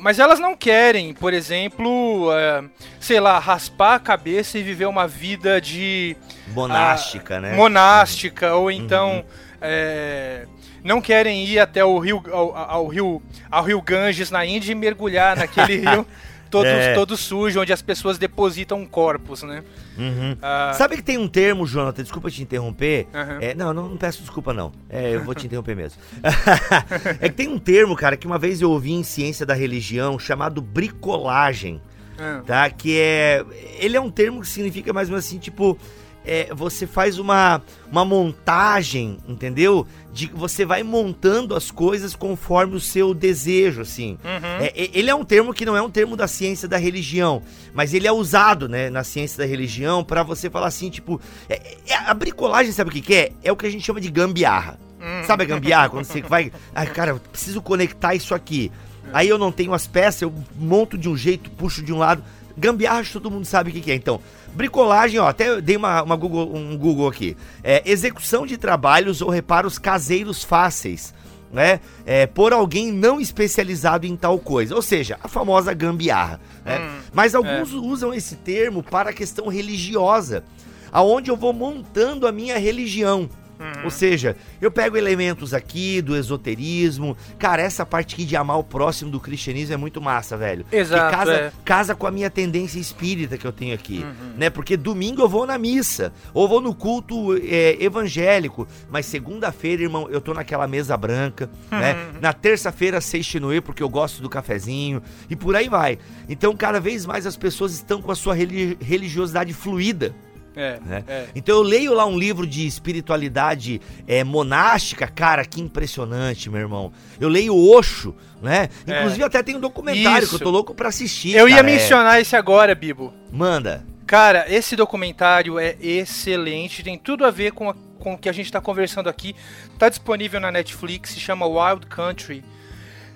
mas 0.00 0.18
elas 0.18 0.38
não 0.38 0.56
querem, 0.56 1.12
por 1.12 1.32
exemplo, 1.32 2.30
uh, 2.30 2.68
sei 3.00 3.20
lá, 3.20 3.38
raspar 3.38 3.94
a 3.94 4.00
cabeça 4.00 4.58
e 4.58 4.62
viver 4.62 4.86
uma 4.86 5.06
vida 5.06 5.60
de. 5.60 6.16
Monástica, 6.48 7.38
uh, 7.38 7.40
né? 7.40 7.52
Monástica, 7.54 8.54
ou 8.54 8.70
então. 8.70 9.16
Uhum. 9.16 9.24
É, 9.64 10.46
não 10.82 11.00
querem 11.00 11.44
ir 11.44 11.60
até 11.60 11.84
o 11.84 11.96
rio, 11.98 12.20
ao, 12.32 12.56
ao, 12.56 12.86
rio, 12.88 13.22
ao 13.48 13.62
rio 13.62 13.80
Ganges 13.80 14.30
na 14.30 14.44
Índia 14.44 14.72
e 14.72 14.74
mergulhar 14.74 15.36
naquele 15.36 15.76
rio 15.88 16.04
todo, 16.52 16.66
é. 16.66 16.92
todo 16.92 17.16
sujo, 17.16 17.62
onde 17.62 17.72
as 17.72 17.80
pessoas 17.80 18.18
depositam 18.18 18.84
corpos, 18.84 19.42
né? 19.42 19.64
Uhum. 19.96 20.36
Ah. 20.42 20.72
Sabe 20.74 20.96
que 20.96 21.02
tem 21.02 21.16
um 21.16 21.26
termo, 21.26 21.66
Jonathan, 21.66 22.02
desculpa 22.02 22.30
te 22.30 22.42
interromper. 22.42 23.06
Uhum. 23.14 23.38
É, 23.40 23.54
não, 23.54 23.72
não, 23.72 23.88
não, 23.88 23.96
peço 23.96 24.20
desculpa, 24.20 24.52
não. 24.52 24.70
É, 24.90 25.14
eu 25.14 25.24
vou 25.24 25.34
te 25.34 25.46
interromper 25.46 25.74
mesmo. 25.74 25.98
é 27.18 27.28
que 27.30 27.34
tem 27.34 27.48
um 27.48 27.58
termo, 27.58 27.96
cara, 27.96 28.18
que 28.18 28.26
uma 28.26 28.38
vez 28.38 28.60
eu 28.60 28.70
ouvi 28.70 28.92
em 28.92 29.02
ciência 29.02 29.46
da 29.46 29.54
religião 29.54 30.18
chamado 30.18 30.60
bricolagem. 30.60 31.80
Uhum. 32.18 32.42
Tá? 32.42 32.68
Que 32.68 32.98
é. 33.00 33.44
Ele 33.78 33.96
é 33.96 34.00
um 34.00 34.10
termo 34.10 34.42
que 34.42 34.48
significa 34.48 34.92
mais 34.92 35.08
ou 35.08 35.12
menos 35.12 35.26
assim, 35.26 35.38
tipo 35.38 35.78
é, 36.24 36.52
você 36.54 36.86
faz 36.86 37.18
uma, 37.18 37.60
uma 37.90 38.04
montagem, 38.04 39.18
entendeu? 39.28 39.86
De 40.12 40.26
você 40.26 40.64
vai 40.64 40.82
montando 40.82 41.54
as 41.54 41.70
coisas 41.70 42.14
conforme 42.14 42.76
o 42.76 42.80
seu 42.80 43.12
desejo, 43.14 43.80
assim. 43.80 44.18
Uhum. 44.24 44.64
É, 44.64 44.72
ele 44.92 45.10
é 45.10 45.14
um 45.14 45.24
termo 45.24 45.52
que 45.52 45.64
não 45.64 45.76
é 45.76 45.82
um 45.82 45.90
termo 45.90 46.16
da 46.16 46.28
ciência 46.28 46.68
da 46.68 46.76
religião, 46.76 47.42
mas 47.74 47.94
ele 47.94 48.06
é 48.06 48.12
usado, 48.12 48.68
né, 48.68 48.90
na 48.90 49.04
ciência 49.04 49.38
da 49.38 49.44
religião 49.44 50.04
para 50.04 50.22
você 50.22 50.48
falar 50.48 50.66
assim, 50.66 50.90
tipo, 50.90 51.20
é, 51.48 51.76
é, 51.86 51.94
a 51.94 52.14
bricolagem, 52.14 52.72
sabe 52.72 52.90
o 52.90 52.92
que, 52.92 53.00
que 53.00 53.14
é? 53.14 53.32
É 53.42 53.50
o 53.50 53.56
que 53.56 53.66
a 53.66 53.70
gente 53.70 53.84
chama 53.84 54.00
de 54.00 54.10
gambiarra. 54.10 54.78
Uhum. 55.00 55.24
Sabe 55.26 55.42
a 55.42 55.46
gambiarra? 55.46 55.88
Quando 55.88 56.04
você 56.04 56.22
vai, 56.22 56.52
ai, 56.74 56.86
cara, 56.86 57.10
eu 57.10 57.18
preciso 57.18 57.60
conectar 57.60 58.14
isso 58.14 58.34
aqui. 58.34 58.70
Aí 59.12 59.28
eu 59.28 59.36
não 59.36 59.52
tenho 59.52 59.74
as 59.74 59.86
peças, 59.86 60.22
eu 60.22 60.32
monto 60.56 60.96
de 60.96 61.08
um 61.08 61.16
jeito, 61.16 61.50
puxo 61.50 61.82
de 61.82 61.92
um 61.92 61.98
lado. 61.98 62.22
Gambiarra, 62.56 63.02
todo 63.12 63.30
mundo 63.30 63.44
sabe 63.44 63.70
o 63.70 63.72
que, 63.72 63.80
que 63.80 63.90
é. 63.90 63.94
Então, 63.94 64.20
Bricolagem, 64.54 65.18
ó, 65.18 65.28
até 65.28 65.60
dei 65.60 65.76
uma, 65.76 66.02
uma 66.02 66.16
Google, 66.16 66.54
um 66.54 66.76
Google 66.76 67.08
aqui. 67.08 67.36
É, 67.64 67.82
execução 67.86 68.46
de 68.46 68.58
trabalhos 68.58 69.22
ou 69.22 69.30
reparos 69.30 69.78
caseiros 69.78 70.44
fáceis, 70.44 71.14
né? 71.50 71.80
É, 72.04 72.26
por 72.26 72.52
alguém 72.52 72.92
não 72.92 73.20
especializado 73.20 74.06
em 74.06 74.14
tal 74.14 74.38
coisa. 74.38 74.74
Ou 74.74 74.82
seja, 74.82 75.18
a 75.22 75.28
famosa 75.28 75.72
gambiarra. 75.72 76.38
Né? 76.64 76.78
Hum, 76.78 77.00
Mas 77.14 77.34
alguns 77.34 77.72
é. 77.72 77.76
usam 77.76 78.12
esse 78.12 78.36
termo 78.36 78.82
para 78.82 79.10
a 79.10 79.12
questão 79.12 79.48
religiosa, 79.48 80.44
aonde 80.90 81.30
eu 81.30 81.36
vou 81.36 81.54
montando 81.54 82.26
a 82.26 82.32
minha 82.32 82.58
religião. 82.58 83.28
Uhum. 83.62 83.84
Ou 83.84 83.90
seja, 83.90 84.36
eu 84.60 84.70
pego 84.70 84.96
elementos 84.96 85.54
aqui 85.54 86.02
do 86.02 86.16
esoterismo. 86.16 87.16
Cara, 87.38 87.62
essa 87.62 87.86
parte 87.86 88.14
aqui 88.14 88.24
de 88.24 88.34
amar 88.34 88.58
o 88.58 88.64
próximo 88.64 89.10
do 89.10 89.20
cristianismo 89.20 89.74
é 89.74 89.76
muito 89.76 90.00
massa, 90.00 90.36
velho. 90.36 90.66
Exato. 90.72 91.16
casa, 91.16 91.32
é. 91.32 91.52
casa 91.64 91.94
com 91.94 92.06
a 92.06 92.10
minha 92.10 92.28
tendência 92.28 92.80
espírita 92.80 93.38
que 93.38 93.46
eu 93.46 93.52
tenho 93.52 93.74
aqui. 93.74 94.04
Uhum. 94.04 94.32
né? 94.36 94.50
Porque 94.50 94.76
domingo 94.76 95.22
eu 95.22 95.28
vou 95.28 95.46
na 95.46 95.56
missa, 95.56 96.12
ou 96.34 96.48
vou 96.48 96.60
no 96.60 96.74
culto 96.74 97.36
é, 97.36 97.76
evangélico. 97.82 98.66
Mas 98.90 99.06
segunda-feira, 99.06 99.82
irmão, 99.82 100.08
eu 100.10 100.20
tô 100.20 100.34
naquela 100.34 100.66
mesa 100.66 100.96
branca. 100.96 101.48
Uhum. 101.70 101.78
Né? 101.78 101.96
Na 102.20 102.32
terça-feira, 102.32 103.00
sextinuê, 103.00 103.60
porque 103.60 103.82
eu 103.82 103.88
gosto 103.88 104.20
do 104.20 104.28
cafezinho. 104.28 105.02
E 105.30 105.36
por 105.36 105.54
aí 105.54 105.68
vai. 105.68 105.98
Então, 106.28 106.56
cada 106.56 106.80
vez 106.80 107.06
mais 107.06 107.26
as 107.26 107.36
pessoas 107.36 107.72
estão 107.72 108.02
com 108.02 108.10
a 108.10 108.16
sua 108.16 108.34
religiosidade 108.34 109.52
fluida. 109.52 110.14
É, 110.54 110.78
né? 110.84 111.04
é. 111.08 111.26
Então 111.34 111.56
eu 111.56 111.62
leio 111.62 111.94
lá 111.94 112.04
um 112.04 112.18
livro 112.18 112.46
de 112.46 112.66
espiritualidade 112.66 113.80
é, 114.06 114.22
monástica, 114.22 115.06
cara, 115.06 115.44
que 115.44 115.60
impressionante, 115.60 116.50
meu 116.50 116.60
irmão. 116.60 116.92
Eu 117.20 117.28
leio 117.28 117.56
Osho, 117.56 118.14
né? 118.42 118.68
É. 118.86 118.98
Inclusive 118.98 119.24
até 119.24 119.42
tem 119.42 119.56
um 119.56 119.60
documentário 119.60 120.24
Isso. 120.24 120.36
que 120.36 120.42
eu 120.42 120.46
tô 120.46 120.50
louco 120.50 120.74
pra 120.74 120.88
assistir. 120.88 121.34
Eu 121.34 121.46
cara, 121.46 121.50
ia 121.50 121.60
é. 121.60 121.62
mencionar 121.62 122.20
esse 122.20 122.36
agora, 122.36 122.74
Bibo. 122.74 123.12
Manda. 123.30 123.84
Cara, 124.06 124.44
esse 124.48 124.76
documentário 124.76 125.58
é 125.58 125.76
excelente, 125.80 126.82
tem 126.82 126.98
tudo 126.98 127.24
a 127.24 127.30
ver 127.30 127.52
com, 127.52 127.70
a, 127.70 127.74
com 127.98 128.14
o 128.14 128.18
que 128.18 128.28
a 128.28 128.32
gente 128.32 128.52
tá 128.52 128.60
conversando 128.60 129.08
aqui. 129.08 129.34
Tá 129.78 129.88
disponível 129.88 130.38
na 130.38 130.52
Netflix, 130.52 131.10
se 131.10 131.20
chama 131.20 131.46
Wild 131.46 131.86
Country. 131.86 132.44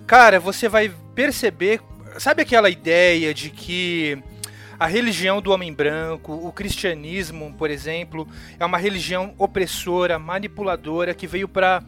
Cara, 0.06 0.40
você 0.40 0.68
vai 0.68 0.90
perceber, 1.14 1.80
sabe 2.18 2.40
aquela 2.42 2.70
ideia 2.70 3.34
de 3.34 3.50
que 3.50 4.16
a 4.78 4.86
religião 4.86 5.40
do 5.40 5.52
homem 5.52 5.72
branco, 5.72 6.32
o 6.32 6.52
cristianismo, 6.52 7.54
por 7.56 7.70
exemplo, 7.70 8.28
é 8.58 8.64
uma 8.64 8.78
religião 8.78 9.34
opressora, 9.38 10.18
manipuladora, 10.18 11.14
que 11.14 11.26
veio 11.26 11.48
para 11.48 11.82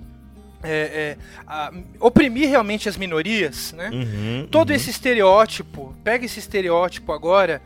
é, 0.63 1.17
é, 1.49 1.71
oprimir 2.01 2.49
realmente 2.49 2.89
as 2.89 2.97
minorias, 2.97 3.73
né? 3.73 3.91
Uhum, 3.93 4.49
Todo 4.51 4.71
uhum. 4.71 4.77
esse 4.77 4.91
estereótipo, 4.91 5.95
pega 6.03 6.25
esse 6.25 6.39
estereótipo 6.39 7.13
agora 7.13 7.63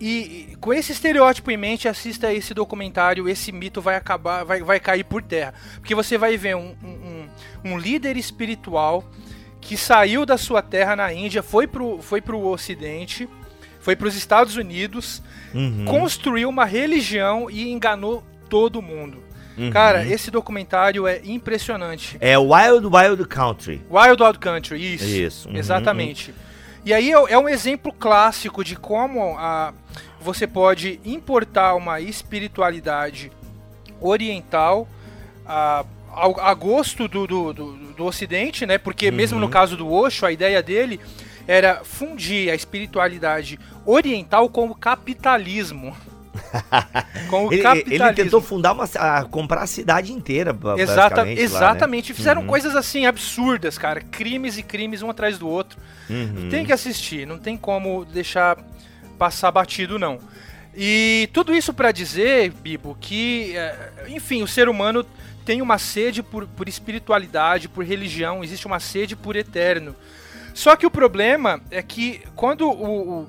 e, 0.00 0.48
e, 0.50 0.56
com 0.56 0.74
esse 0.74 0.90
estereótipo 0.90 1.50
em 1.50 1.56
mente 1.56 1.86
assista 1.86 2.26
a 2.26 2.34
esse 2.34 2.52
documentário, 2.52 3.28
esse 3.28 3.52
mito 3.52 3.80
vai 3.80 3.94
acabar, 3.94 4.44
vai, 4.44 4.60
vai 4.60 4.80
cair 4.80 5.04
por 5.04 5.22
terra, 5.22 5.54
porque 5.76 5.94
você 5.94 6.18
vai 6.18 6.36
ver 6.36 6.56
um, 6.56 6.74
um, 6.82 7.28
um 7.64 7.78
líder 7.78 8.16
espiritual 8.16 9.04
que 9.60 9.76
saiu 9.76 10.26
da 10.26 10.36
sua 10.36 10.60
terra 10.60 10.96
na 10.96 11.12
Índia, 11.12 11.40
foi 11.40 11.68
pro, 11.68 12.02
foi 12.02 12.20
pro 12.20 12.44
Ocidente 12.44 13.28
foi 13.82 13.96
para 13.96 14.06
os 14.06 14.16
Estados 14.16 14.56
Unidos, 14.56 15.20
uhum. 15.52 15.84
construiu 15.84 16.48
uma 16.48 16.64
religião 16.64 17.50
e 17.50 17.70
enganou 17.70 18.24
todo 18.48 18.80
mundo. 18.80 19.22
Uhum. 19.58 19.70
Cara, 19.70 20.06
esse 20.06 20.30
documentário 20.30 21.06
é 21.06 21.20
impressionante. 21.24 22.16
É 22.20 22.38
Wild 22.38 22.86
Wild 22.86 23.26
Country. 23.26 23.82
Wild 23.90 24.22
Wild 24.22 24.38
Country, 24.38 24.94
isso. 24.94 25.04
Isso. 25.04 25.48
Uhum. 25.48 25.56
Exatamente. 25.56 26.32
E 26.84 26.94
aí 26.94 27.12
é, 27.12 27.32
é 27.32 27.38
um 27.38 27.48
exemplo 27.48 27.92
clássico 27.92 28.64
de 28.64 28.76
como 28.76 29.36
a, 29.36 29.74
você 30.20 30.46
pode 30.46 31.00
importar 31.04 31.74
uma 31.74 32.00
espiritualidade 32.00 33.32
oriental 34.00 34.88
a, 35.44 35.84
a, 36.12 36.50
a 36.50 36.54
gosto 36.54 37.08
do, 37.08 37.26
do, 37.26 37.52
do, 37.52 37.72
do, 37.96 38.04
Ocidente, 38.04 38.64
né? 38.64 38.78
Porque 38.78 39.10
mesmo 39.10 39.40
no 39.40 39.46
uhum. 39.46 39.50
caso 39.50 39.76
do 39.76 39.92
Osho, 39.92 40.24
a 40.24 40.32
ideia 40.32 40.62
dele 40.62 41.00
era 41.46 41.82
fundir 41.84 42.50
a 42.50 42.54
espiritualidade 42.54 43.58
oriental 43.84 44.48
com 44.48 44.66
o 44.66 44.74
capitalismo. 44.74 45.96
com 47.28 47.46
o 47.46 47.52
ele, 47.52 47.62
capitalismo. 47.62 48.06
Ele 48.06 48.14
tentou 48.14 48.40
fundar 48.40 48.72
uma. 48.72 48.84
A, 48.96 49.24
comprar 49.24 49.62
a 49.62 49.66
cidade 49.66 50.12
inteira. 50.12 50.56
Exata, 50.76 51.28
exatamente. 51.30 52.08
Lá, 52.08 52.12
né? 52.12 52.16
Fizeram 52.16 52.40
uhum. 52.42 52.46
coisas 52.46 52.74
assim 52.74 53.06
absurdas, 53.06 53.76
cara. 53.76 54.00
Crimes 54.00 54.56
e 54.58 54.62
crimes 54.62 55.02
um 55.02 55.10
atrás 55.10 55.38
do 55.38 55.48
outro. 55.48 55.78
Uhum. 56.08 56.48
Tem 56.50 56.64
que 56.64 56.72
assistir, 56.72 57.26
não 57.26 57.38
tem 57.38 57.56
como 57.56 58.04
deixar 58.04 58.58
passar 59.18 59.50
batido, 59.50 59.98
não. 59.98 60.18
E 60.74 61.28
tudo 61.32 61.54
isso 61.54 61.74
para 61.74 61.92
dizer, 61.92 62.50
Bibo, 62.50 62.96
que, 62.98 63.54
é, 63.56 63.92
enfim, 64.08 64.42
o 64.42 64.48
ser 64.48 64.68
humano 64.68 65.04
tem 65.44 65.60
uma 65.60 65.78
sede 65.78 66.22
por, 66.22 66.46
por 66.46 66.68
espiritualidade, 66.68 67.68
por 67.68 67.84
religião, 67.84 68.42
existe 68.42 68.66
uma 68.66 68.80
sede 68.80 69.14
por 69.14 69.36
eterno. 69.36 69.94
Só 70.54 70.76
que 70.76 70.86
o 70.86 70.90
problema 70.90 71.60
é 71.70 71.82
que 71.82 72.22
quando, 72.34 72.68
o, 72.68 73.20
o 73.20 73.28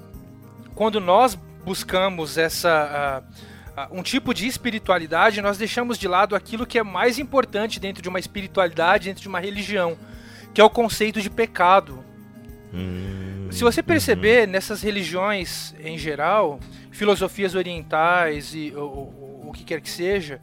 quando 0.76 1.00
nós 1.00 1.36
buscamos 1.64 2.38
essa. 2.38 3.24
Uh, 3.24 3.54
um 3.92 4.04
tipo 4.04 4.36
de 4.36 4.46
espiritualidade, 4.46 5.42
nós 5.42 5.58
deixamos 5.58 5.98
de 5.98 6.08
lado 6.08 6.36
aquilo 6.36 6.66
que 6.66 6.78
é 6.78 6.84
mais 6.84 7.18
importante 7.18 7.80
dentro 7.80 8.04
de 8.04 8.10
uma 8.10 8.20
espiritualidade, 8.20 9.06
dentro 9.06 9.24
de 9.24 9.28
uma 9.28 9.40
religião, 9.40 9.98
que 10.54 10.62
é 10.62 10.64
o 10.64 10.70
conceito 10.70 11.20
de 11.20 11.30
pecado. 11.30 12.04
Hum, 12.72 13.48
Se 13.50 13.64
você 13.64 13.82
perceber, 13.82 14.48
nessas 14.48 14.84
religiões 14.84 15.74
em 15.80 15.98
geral, 15.98 16.60
filosofias 16.92 17.56
orientais 17.56 18.54
e 18.54 18.72
o, 18.76 19.48
o 19.48 19.52
que 19.56 19.64
quer 19.64 19.82
que 19.82 19.90
seja, 19.90 20.40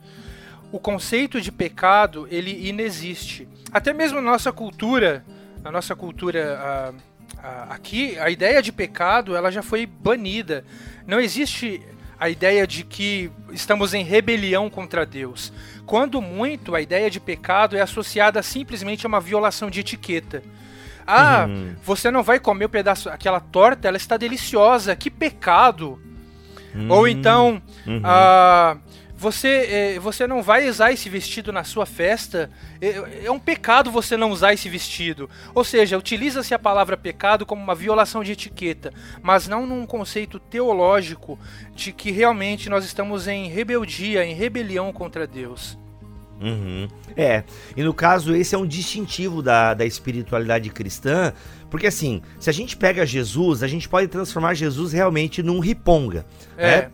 o 0.72 0.80
conceito 0.80 1.40
de 1.40 1.52
pecado 1.52 2.26
ele 2.30 2.68
inexiste. 2.68 3.48
Até 3.72 3.92
mesmo 3.92 4.20
na 4.20 4.30
nossa 4.32 4.52
cultura 4.52 5.24
na 5.62 5.70
nossa 5.70 5.94
cultura 5.94 6.94
aqui, 7.68 8.18
a 8.18 8.30
ideia 8.30 8.62
de 8.62 8.72
pecado 8.72 9.36
ela 9.36 9.50
já 9.50 9.62
foi 9.62 9.86
banida. 9.86 10.64
Não 11.06 11.20
existe 11.20 11.80
a 12.18 12.28
ideia 12.28 12.66
de 12.66 12.84
que 12.84 13.30
estamos 13.50 13.94
em 13.94 14.04
rebelião 14.04 14.68
contra 14.68 15.06
Deus. 15.06 15.52
Quando 15.86 16.20
muito, 16.20 16.74
a 16.74 16.80
ideia 16.80 17.10
de 17.10 17.18
pecado 17.18 17.76
é 17.76 17.80
associada 17.80 18.42
simplesmente 18.42 19.06
a 19.06 19.08
uma 19.08 19.20
violação 19.20 19.70
de 19.70 19.80
etiqueta. 19.80 20.42
Ah, 21.06 21.46
uhum. 21.48 21.74
você 21.82 22.10
não 22.10 22.22
vai 22.22 22.38
comer 22.38 22.66
o 22.66 22.68
pedaço, 22.68 23.08
aquela 23.08 23.40
torta, 23.40 23.88
ela 23.88 23.96
está 23.96 24.16
deliciosa, 24.16 24.94
que 24.94 25.10
pecado. 25.10 26.00
Uhum. 26.74 26.90
Ou 26.90 27.08
então, 27.08 27.60
uhum. 27.86 28.02
ah, 28.04 28.76
você, 29.20 29.48
é, 29.68 29.98
você 29.98 30.26
não 30.26 30.42
vai 30.42 30.66
usar 30.66 30.92
esse 30.92 31.10
vestido 31.10 31.52
na 31.52 31.62
sua 31.62 31.84
festa. 31.84 32.50
É, 32.80 33.26
é 33.26 33.30
um 33.30 33.38
pecado 33.38 33.90
você 33.90 34.16
não 34.16 34.30
usar 34.30 34.54
esse 34.54 34.66
vestido. 34.66 35.28
Ou 35.54 35.62
seja, 35.62 35.98
utiliza-se 35.98 36.54
a 36.54 36.58
palavra 36.58 36.96
pecado 36.96 37.44
como 37.44 37.62
uma 37.62 37.74
violação 37.74 38.24
de 38.24 38.32
etiqueta, 38.32 38.94
mas 39.20 39.46
não 39.46 39.66
num 39.66 39.84
conceito 39.84 40.38
teológico 40.38 41.38
de 41.74 41.92
que 41.92 42.10
realmente 42.10 42.70
nós 42.70 42.82
estamos 42.82 43.28
em 43.28 43.46
rebeldia, 43.46 44.24
em 44.24 44.32
rebelião 44.32 44.90
contra 44.90 45.26
Deus. 45.26 45.78
Uhum. 46.40 46.88
É, 47.14 47.44
e 47.76 47.82
no 47.82 47.92
caso 47.92 48.34
esse 48.34 48.54
é 48.54 48.58
um 48.58 48.66
distintivo 48.66 49.42
da, 49.42 49.74
da 49.74 49.84
espiritualidade 49.84 50.70
cristã, 50.70 51.34
porque 51.68 51.86
assim, 51.86 52.22
se 52.38 52.48
a 52.48 52.52
gente 52.54 52.74
pega 52.74 53.04
Jesus, 53.04 53.62
a 53.62 53.68
gente 53.68 53.86
pode 53.86 54.08
transformar 54.08 54.54
Jesus 54.54 54.94
realmente 54.94 55.42
num 55.42 55.60
riponga. 55.60 56.24
É. 56.56 56.66
Né? 56.66 56.90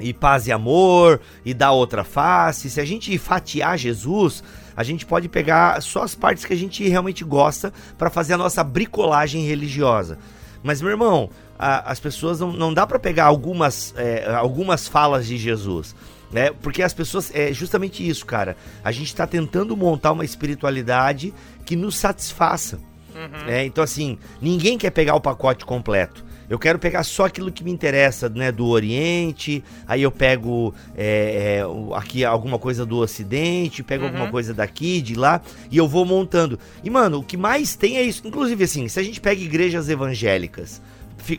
E 0.00 0.12
paz 0.12 0.46
e 0.46 0.52
amor 0.52 1.20
e 1.44 1.52
dar 1.54 1.72
outra 1.72 2.02
face. 2.02 2.70
Se 2.70 2.80
a 2.80 2.84
gente 2.84 3.16
fatiar 3.18 3.78
Jesus, 3.78 4.42
a 4.76 4.82
gente 4.82 5.04
pode 5.04 5.28
pegar 5.28 5.80
só 5.82 6.02
as 6.02 6.14
partes 6.14 6.44
que 6.44 6.52
a 6.52 6.56
gente 6.56 6.88
realmente 6.88 7.24
gosta 7.24 7.72
para 7.98 8.10
fazer 8.10 8.34
a 8.34 8.38
nossa 8.38 8.64
bricolagem 8.64 9.46
religiosa. 9.46 10.18
Mas, 10.62 10.80
meu 10.80 10.90
irmão, 10.90 11.30
a, 11.58 11.90
as 11.90 12.00
pessoas 12.00 12.40
não, 12.40 12.52
não 12.52 12.72
dá 12.72 12.86
para 12.86 12.98
pegar 12.98 13.24
algumas, 13.24 13.94
é, 13.96 14.32
algumas 14.34 14.88
falas 14.88 15.26
de 15.26 15.36
Jesus. 15.36 15.94
Né? 16.30 16.50
Porque 16.62 16.82
as 16.82 16.94
pessoas. 16.94 17.30
É 17.34 17.52
justamente 17.52 18.06
isso, 18.08 18.24
cara. 18.24 18.56
A 18.84 18.92
gente 18.92 19.08
está 19.08 19.26
tentando 19.26 19.76
montar 19.76 20.12
uma 20.12 20.24
espiritualidade 20.24 21.34
que 21.64 21.74
nos 21.74 21.96
satisfaça. 21.96 22.78
Uhum. 23.14 23.46
Né? 23.46 23.64
Então, 23.64 23.82
assim, 23.82 24.18
ninguém 24.40 24.78
quer 24.78 24.90
pegar 24.90 25.14
o 25.14 25.20
pacote 25.20 25.64
completo. 25.64 26.24
Eu 26.50 26.58
quero 26.58 26.80
pegar 26.80 27.04
só 27.04 27.26
aquilo 27.26 27.52
que 27.52 27.62
me 27.62 27.70
interessa, 27.70 28.28
né? 28.28 28.50
Do 28.50 28.66
Oriente, 28.66 29.62
aí 29.86 30.02
eu 30.02 30.10
pego 30.10 30.74
é, 30.96 31.62
é, 31.62 31.96
aqui 31.96 32.24
alguma 32.24 32.58
coisa 32.58 32.84
do 32.84 32.96
Ocidente, 32.96 33.84
pego 33.84 34.02
uhum. 34.02 34.10
alguma 34.10 34.30
coisa 34.32 34.52
daqui, 34.52 35.00
de 35.00 35.14
lá, 35.14 35.40
e 35.70 35.76
eu 35.76 35.86
vou 35.86 36.04
montando. 36.04 36.58
E, 36.82 36.90
mano, 36.90 37.20
o 37.20 37.22
que 37.22 37.36
mais 37.36 37.76
tem 37.76 37.98
é 37.98 38.02
isso. 38.02 38.26
Inclusive, 38.26 38.64
assim, 38.64 38.88
se 38.88 38.98
a 38.98 39.02
gente 39.02 39.20
pega 39.20 39.40
igrejas 39.40 39.88
evangélicas, 39.88 40.82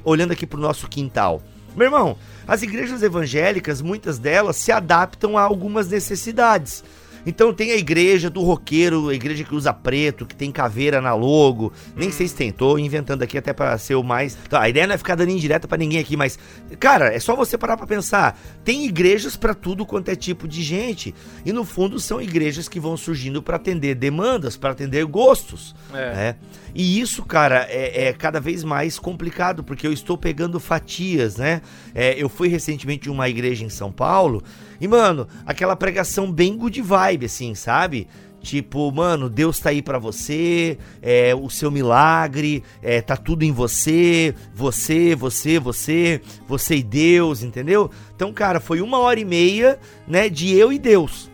olhando 0.05 0.31
aqui 0.31 0.47
pro 0.47 0.61
nosso 0.61 0.87
quintal. 0.87 1.43
Meu 1.75 1.87
irmão, 1.87 2.17
as 2.47 2.61
igrejas 2.61 3.03
evangélicas, 3.03 3.81
muitas 3.81 4.17
delas 4.17 4.55
se 4.55 4.71
adaptam 4.71 5.37
a 5.37 5.41
algumas 5.41 5.89
necessidades. 5.89 6.85
Então 7.25 7.53
tem 7.53 7.71
a 7.71 7.75
igreja 7.75 8.29
do 8.29 8.41
roqueiro, 8.41 9.09
a 9.09 9.13
igreja 9.13 9.43
que 9.43 9.53
usa 9.53 9.73
preto, 9.73 10.25
que 10.25 10.35
tem 10.35 10.51
caveira 10.51 11.01
na 11.01 11.13
logo. 11.13 11.71
Nem 11.95 12.09
hum. 12.09 12.11
sei 12.11 12.27
se 12.27 12.35
tem, 12.35 12.51
tô 12.51 12.77
inventando 12.77 13.23
aqui 13.23 13.37
até 13.37 13.53
para 13.53 13.77
ser 13.77 13.95
o 13.95 14.03
mais. 14.03 14.35
Tá, 14.49 14.61
a 14.61 14.69
ideia 14.69 14.87
não 14.87 14.95
é 14.95 14.97
ficar 14.97 15.15
dando 15.15 15.31
indireta 15.31 15.67
para 15.67 15.77
ninguém 15.77 15.99
aqui, 15.99 16.17
mas 16.17 16.37
cara, 16.79 17.13
é 17.13 17.19
só 17.19 17.35
você 17.35 17.57
parar 17.57 17.77
para 17.77 17.87
pensar. 17.87 18.39
Tem 18.63 18.85
igrejas 18.85 19.35
para 19.35 19.53
tudo 19.53 19.85
quanto 19.85 20.09
é 20.09 20.15
tipo 20.15 20.47
de 20.47 20.63
gente. 20.63 21.13
E 21.45 21.51
no 21.51 21.63
fundo 21.63 21.99
são 21.99 22.21
igrejas 22.21 22.67
que 22.67 22.79
vão 22.79 22.97
surgindo 22.97 23.41
para 23.41 23.55
atender 23.55 23.95
demandas, 23.95 24.57
para 24.57 24.71
atender 24.71 25.05
gostos. 25.05 25.75
É. 25.93 26.13
Né? 26.13 26.35
E 26.73 26.99
isso, 26.99 27.23
cara, 27.23 27.67
é, 27.69 28.07
é, 28.07 28.13
cada 28.13 28.39
vez 28.39 28.63
mais 28.63 28.97
complicado, 28.97 29.63
porque 29.63 29.85
eu 29.85 29.93
estou 29.93 30.17
pegando 30.17 30.59
fatias, 30.59 31.37
né? 31.37 31.61
É, 31.93 32.21
eu 32.21 32.29
fui 32.29 32.47
recentemente 32.47 33.09
uma 33.09 33.27
igreja 33.27 33.65
em 33.65 33.69
São 33.69 33.91
Paulo 33.91 34.43
e, 34.81 34.87
mano, 34.87 35.27
aquela 35.45 35.75
pregação 35.75 36.31
bem 36.31 36.57
good 36.57 36.81
vibe, 36.81 37.27
assim, 37.27 37.53
sabe? 37.53 38.07
Tipo, 38.41 38.91
mano, 38.91 39.29
Deus 39.29 39.59
tá 39.59 39.69
aí 39.69 39.79
para 39.79 39.99
você, 39.99 40.75
é 41.03 41.35
o 41.35 41.47
seu 41.51 41.69
milagre, 41.69 42.63
é, 42.81 42.99
tá 42.99 43.15
tudo 43.15 43.43
em 43.43 43.51
você, 43.51 44.33
você, 44.55 45.13
você, 45.13 45.59
você, 45.59 46.19
você 46.47 46.77
e 46.77 46.83
Deus, 46.83 47.43
entendeu? 47.43 47.91
Então, 48.15 48.33
cara, 48.33 48.59
foi 48.59 48.81
uma 48.81 48.97
hora 48.97 49.19
e 49.19 49.25
meia, 49.25 49.79
né, 50.07 50.27
de 50.27 50.51
eu 50.55 50.73
e 50.73 50.79
Deus, 50.79 51.29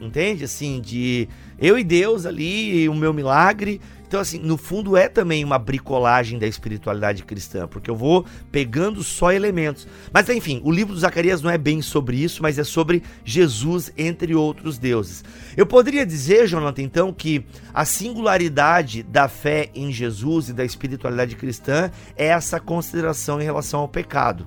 entende? 0.00 0.44
Assim, 0.44 0.80
de 0.80 1.28
eu 1.58 1.78
e 1.78 1.84
Deus 1.84 2.24
ali, 2.24 2.88
o 2.88 2.94
meu 2.94 3.12
milagre, 3.12 3.78
então, 4.06 4.20
assim, 4.20 4.38
no 4.38 4.56
fundo 4.56 4.96
é 4.96 5.08
também 5.08 5.44
uma 5.44 5.58
bricolagem 5.58 6.38
da 6.38 6.46
espiritualidade 6.46 7.24
cristã, 7.24 7.66
porque 7.66 7.90
eu 7.90 7.96
vou 7.96 8.24
pegando 8.52 9.02
só 9.02 9.32
elementos. 9.32 9.86
Mas, 10.12 10.28
enfim, 10.28 10.60
o 10.64 10.70
livro 10.70 10.94
de 10.94 11.00
Zacarias 11.00 11.42
não 11.42 11.50
é 11.50 11.58
bem 11.58 11.82
sobre 11.82 12.16
isso, 12.16 12.42
mas 12.42 12.58
é 12.58 12.64
sobre 12.64 13.02
Jesus 13.24 13.92
entre 13.96 14.34
outros 14.34 14.78
deuses. 14.78 15.24
Eu 15.56 15.66
poderia 15.66 16.06
dizer, 16.06 16.46
Jonathan, 16.46 16.82
então, 16.82 17.12
que 17.12 17.44
a 17.74 17.84
singularidade 17.84 19.02
da 19.02 19.28
fé 19.28 19.70
em 19.74 19.90
Jesus 19.90 20.48
e 20.48 20.52
da 20.52 20.64
espiritualidade 20.64 21.34
cristã 21.34 21.90
é 22.16 22.26
essa 22.26 22.60
consideração 22.60 23.40
em 23.40 23.44
relação 23.44 23.80
ao 23.80 23.88
pecado. 23.88 24.46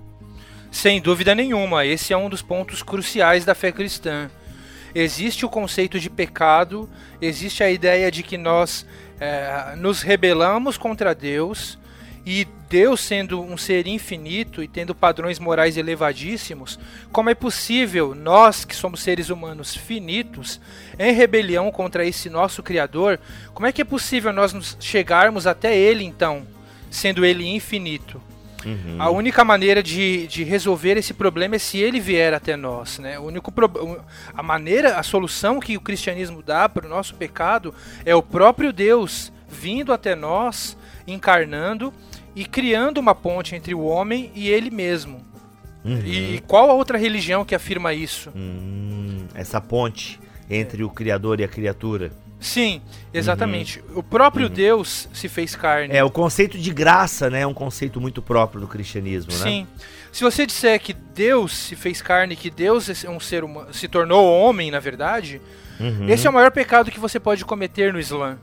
Sem 0.71 1.01
dúvida 1.01 1.33
nenhuma, 1.33 1.85
esse 1.85 2.13
é 2.13 2.17
um 2.17 2.29
dos 2.29 2.41
pontos 2.41 2.83
cruciais 2.83 3.43
da 3.43 3.55
fé 3.55 3.71
cristã. 3.71 4.29
Existe 4.93 5.45
o 5.45 5.49
conceito 5.49 5.99
de 5.99 6.09
pecado, 6.09 6.89
existe 7.21 7.63
a 7.63 7.69
ideia 7.69 8.11
de 8.11 8.23
que 8.23 8.37
nós 8.37 8.85
é, 9.19 9.75
nos 9.75 10.01
rebelamos 10.01 10.77
contra 10.77 11.13
Deus 11.13 11.77
e 12.25 12.47
Deus 12.69 13.01
sendo 13.01 13.41
um 13.41 13.57
ser 13.57 13.87
infinito 13.87 14.61
e 14.61 14.67
tendo 14.67 14.93
padrões 14.93 15.39
morais 15.39 15.77
elevadíssimos, 15.77 16.79
como 17.11 17.29
é 17.29 17.33
possível 17.33 18.13
nós 18.13 18.63
que 18.63 18.75
somos 18.75 19.01
seres 19.01 19.29
humanos 19.29 19.75
finitos, 19.75 20.61
em 20.99 21.11
rebelião 21.11 21.71
contra 21.71 22.05
esse 22.05 22.29
nosso 22.29 22.61
Criador, 22.61 23.19
como 23.53 23.65
é 23.65 23.71
que 23.71 23.81
é 23.81 23.85
possível 23.85 24.31
nós 24.31 24.77
chegarmos 24.79 25.47
até 25.47 25.75
Ele 25.75 26.03
então, 26.03 26.45
sendo 26.91 27.25
Ele 27.25 27.47
infinito? 27.47 28.21
Uhum. 28.65 28.95
A 28.99 29.09
única 29.09 29.43
maneira 29.43 29.81
de, 29.81 30.27
de 30.27 30.43
resolver 30.43 30.97
esse 30.97 31.13
problema 31.13 31.55
é 31.55 31.59
se 31.59 31.77
ele 31.77 31.99
vier 31.99 32.33
até 32.33 32.57
nós, 32.57 32.99
né? 32.99 33.17
O 33.17 33.23
único 33.23 33.51
pro... 33.51 33.69
a 34.33 34.43
maneira, 34.43 34.97
a 34.97 35.03
solução 35.03 35.59
que 35.59 35.77
o 35.77 35.81
cristianismo 35.81 36.43
dá 36.43 36.67
para 36.67 36.85
o 36.85 36.89
nosso 36.89 37.15
pecado 37.15 37.73
é 38.05 38.13
o 38.13 38.21
próprio 38.21 38.73
Deus 38.73 39.31
vindo 39.49 39.91
até 39.91 40.15
nós, 40.15 40.77
encarnando 41.07 41.93
e 42.35 42.45
criando 42.45 42.99
uma 42.99 43.15
ponte 43.15 43.55
entre 43.55 43.73
o 43.73 43.81
homem 43.81 44.31
e 44.35 44.49
ele 44.49 44.69
mesmo. 44.69 45.25
Uhum. 45.83 46.01
E 46.05 46.39
qual 46.45 46.69
a 46.69 46.73
outra 46.73 46.97
religião 46.97 47.45
que 47.45 47.55
afirma 47.55 47.93
isso? 47.93 48.29
Hum, 48.35 49.25
essa 49.33 49.59
ponte 49.61 50.19
entre 50.49 50.81
é. 50.81 50.85
o 50.85 50.89
Criador 50.89 51.39
e 51.39 51.43
a 51.43 51.47
criatura. 51.47 52.11
Sim, 52.39 52.81
exatamente. 53.13 53.83
Uhum. 53.89 53.99
O 53.99 54.03
próprio 54.03 54.47
uhum. 54.47 54.53
Deus 54.53 55.09
se 55.13 55.27
fez 55.27 55.55
carne. 55.55 55.93
É, 55.93 56.03
o 56.03 56.09
conceito 56.09 56.57
de 56.57 56.73
graça, 56.73 57.29
né, 57.29 57.41
é 57.41 57.47
um 57.47 57.53
conceito 57.53 57.99
muito 57.99 58.21
próprio 58.21 58.61
do 58.61 58.67
cristianismo, 58.67 59.31
né? 59.33 59.37
Sim. 59.37 59.67
Se 60.11 60.23
você 60.23 60.45
disser 60.45 60.79
que 60.79 60.93
Deus 60.93 61.55
se 61.55 61.75
fez 61.75 62.01
carne, 62.01 62.35
que 62.35 62.49
Deus 62.49 63.03
é 63.03 63.09
um 63.09 63.19
ser 63.19 63.43
humano, 63.43 63.73
se 63.73 63.87
tornou 63.87 64.25
homem, 64.25 64.71
na 64.71 64.79
verdade, 64.79 65.41
uhum. 65.79 66.09
esse 66.09 66.25
é 66.25 66.29
o 66.29 66.33
maior 66.33 66.51
pecado 66.51 66.89
que 66.89 66.99
você 66.99 67.19
pode 67.19 67.45
cometer 67.45 67.93
no 67.93 67.99
Islã. 67.99 68.37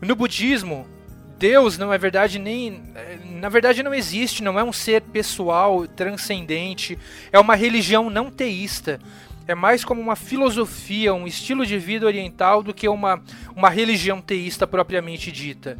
No 0.00 0.16
budismo, 0.16 0.86
Deus 1.38 1.78
não 1.78 1.92
é 1.92 1.98
verdade 1.98 2.38
nem 2.38 2.82
na 3.40 3.48
verdade 3.48 3.82
não 3.82 3.92
existe, 3.92 4.42
não 4.42 4.58
é 4.58 4.62
um 4.62 4.72
ser 4.72 5.02
pessoal, 5.02 5.86
transcendente, 5.88 6.96
é 7.32 7.38
uma 7.38 7.56
religião 7.56 8.08
não 8.08 8.30
teísta 8.30 9.00
é 9.46 9.54
mais 9.54 9.84
como 9.84 10.00
uma 10.00 10.16
filosofia, 10.16 11.14
um 11.14 11.26
estilo 11.26 11.66
de 11.66 11.78
vida 11.78 12.06
oriental 12.06 12.62
do 12.62 12.72
que 12.72 12.88
uma, 12.88 13.22
uma 13.54 13.68
religião 13.68 14.20
teísta 14.20 14.66
propriamente 14.66 15.32
dita. 15.32 15.78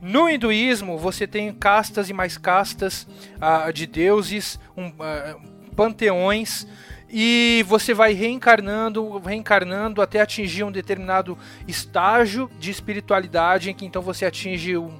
No 0.00 0.28
hinduísmo, 0.28 0.96
você 0.96 1.26
tem 1.26 1.52
castas 1.52 2.08
e 2.08 2.12
mais 2.12 2.38
castas 2.38 3.06
uh, 3.36 3.72
de 3.72 3.86
deuses, 3.86 4.58
um, 4.76 4.88
uh, 4.88 5.40
panteões, 5.76 6.66
e 7.12 7.64
você 7.66 7.92
vai 7.92 8.12
reencarnando, 8.12 9.18
reencarnando 9.18 10.00
até 10.00 10.20
atingir 10.20 10.64
um 10.64 10.72
determinado 10.72 11.36
estágio 11.66 12.50
de 12.58 12.70
espiritualidade 12.70 13.68
em 13.68 13.74
que 13.74 13.84
então 13.84 14.00
você 14.00 14.24
atinge 14.24 14.76
o 14.76 14.92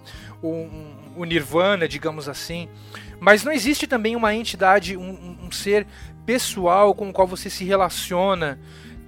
um, 0.43 0.49
um, 0.51 0.97
um, 1.19 1.25
nirvana, 1.25 1.89
digamos 1.89 2.29
assim. 2.29 2.69
Mas 3.21 3.45
não 3.45 3.53
existe 3.53 3.87
também 3.87 4.17
uma 4.17 4.35
entidade, 4.35 4.97
um 4.97 5.53
ser 5.53 5.87
pessoal 6.25 6.95
com 6.95 7.11
o 7.11 7.13
qual 7.13 7.27
você 7.27 7.51
se 7.51 7.65
relaciona. 7.65 8.59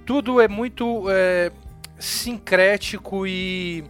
Tudo 0.05 0.41
é 0.41 0.47
muito 0.47 1.05
é, 1.09 1.51
sincrético 1.97 3.25
e, 3.25 3.83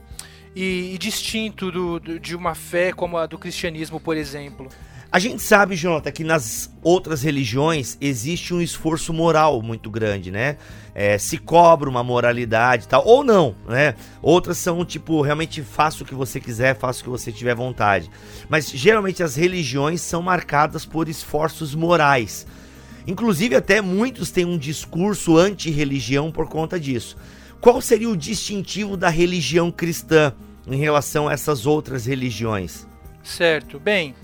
e, 0.56 0.94
e 0.94 0.98
distinto 0.98 1.72
do, 1.72 2.00
do, 2.00 2.20
de 2.20 2.36
uma 2.36 2.56
fé 2.56 2.92
como 2.92 3.18
a 3.18 3.26
do 3.26 3.38
cristianismo, 3.38 4.00
por 4.00 4.16
exemplo. 4.16 4.70
A 5.14 5.20
gente 5.20 5.44
sabe, 5.44 5.76
Jonathan, 5.76 6.12
que 6.12 6.24
nas 6.24 6.72
outras 6.82 7.22
religiões 7.22 7.96
existe 8.02 8.52
um 8.52 8.60
esforço 8.60 9.14
moral 9.14 9.62
muito 9.62 9.92
grande, 9.92 10.32
né? 10.32 10.58
É, 10.96 11.20
se 11.20 11.38
cobra 11.38 11.88
uma 11.88 12.04
moralidade 12.04 12.86
e 12.86 12.88
tal, 12.88 13.06
ou 13.06 13.24
não, 13.24 13.56
né? 13.68 13.94
Outras 14.24 14.58
são 14.58 14.84
tipo, 14.84 15.22
realmente 15.22 15.62
faça 15.62 16.02
o 16.02 16.06
que 16.06 16.16
você 16.16 16.40
quiser, 16.40 16.76
faça 16.76 17.02
o 17.02 17.04
que 17.04 17.10
você 17.12 17.32
tiver 17.32 17.54
vontade. 17.54 18.10
Mas 18.50 18.72
geralmente 18.72 19.22
as 19.22 19.36
religiões 19.36 20.02
são 20.02 20.20
marcadas 20.20 20.84
por 20.84 21.08
esforços 21.08 21.76
morais. 21.76 22.48
Inclusive, 23.06 23.56
até 23.56 23.82
muitos 23.82 24.32
têm 24.32 24.46
um 24.46 24.58
discurso 24.58 25.38
anti-religião 25.38 26.32
por 26.32 26.48
conta 26.48 26.80
disso. 26.80 27.18
Qual 27.60 27.80
seria 27.82 28.10
o 28.10 28.18
distintivo 28.18 28.98
da 28.98 29.10
religião 29.10 29.72
cristã 29.72 30.34
em 30.68 30.78
relação 30.78 31.28
a 31.28 31.34
essas 31.34 31.66
outras 31.66 32.06
religiões? 32.06 32.88
Certo. 33.24 33.80
Bem, 33.80 34.16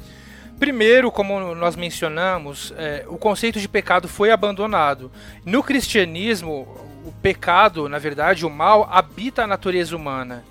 primeiro, 0.60 1.12
como 1.12 1.56
nós 1.56 1.76
mencionamos, 1.76 2.74
é, 2.78 3.06
o 3.08 3.18
conceito 3.18 3.60
de 3.60 3.68
pecado 3.68 4.08
foi 4.08 4.32
abandonado. 4.32 5.12
No 5.46 5.64
cristianismo, 5.64 6.68
o 7.06 7.12
pecado, 7.22 7.88
na 7.88 7.98
verdade, 7.98 8.46
o 8.46 8.50
mal, 8.50 8.88
habita 8.92 9.44
a 9.44 9.48
natureza 9.48 9.96
humana. 9.96 10.44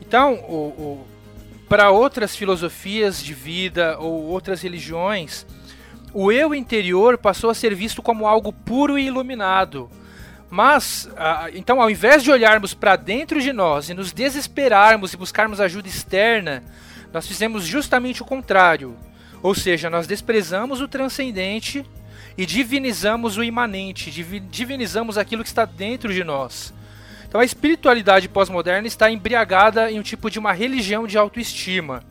Então, 0.00 1.06
para 1.68 1.90
outras 1.90 2.36
filosofias 2.36 3.22
de 3.22 3.32
vida 3.32 3.96
ou 3.98 4.24
outras 4.24 4.60
religiões, 4.60 5.46
o 6.12 6.30
eu 6.30 6.54
interior 6.54 7.18
passou 7.18 7.50
a 7.50 7.54
ser 7.54 7.74
visto 7.74 8.02
como 8.02 8.26
algo 8.26 8.52
puro 8.52 8.98
e 8.98 9.06
iluminado. 9.06 9.90
Mas, 10.50 11.08
então, 11.54 11.80
ao 11.80 11.90
invés 11.90 12.22
de 12.22 12.30
olharmos 12.30 12.74
para 12.74 12.94
dentro 12.96 13.40
de 13.40 13.52
nós 13.52 13.88
e 13.88 13.94
nos 13.94 14.12
desesperarmos 14.12 15.12
e 15.12 15.16
buscarmos 15.16 15.60
ajuda 15.60 15.88
externa, 15.88 16.62
nós 17.12 17.26
fizemos 17.26 17.64
justamente 17.64 18.20
o 18.20 18.26
contrário. 18.26 18.94
Ou 19.42 19.54
seja, 19.54 19.88
nós 19.88 20.06
desprezamos 20.06 20.80
o 20.80 20.88
transcendente 20.88 21.84
e 22.36 22.46
divinizamos 22.46 23.36
o 23.36 23.42
imanente, 23.44 24.10
divinizamos 24.50 25.16
aquilo 25.16 25.42
que 25.42 25.48
está 25.48 25.64
dentro 25.64 26.12
de 26.12 26.22
nós. 26.22 26.72
Então, 27.26 27.40
a 27.40 27.44
espiritualidade 27.46 28.28
pós-moderna 28.28 28.86
está 28.86 29.10
embriagada 29.10 29.90
em 29.90 29.98
um 29.98 30.02
tipo 30.02 30.30
de 30.30 30.38
uma 30.38 30.52
religião 30.52 31.06
de 31.06 31.16
autoestima 31.16 32.04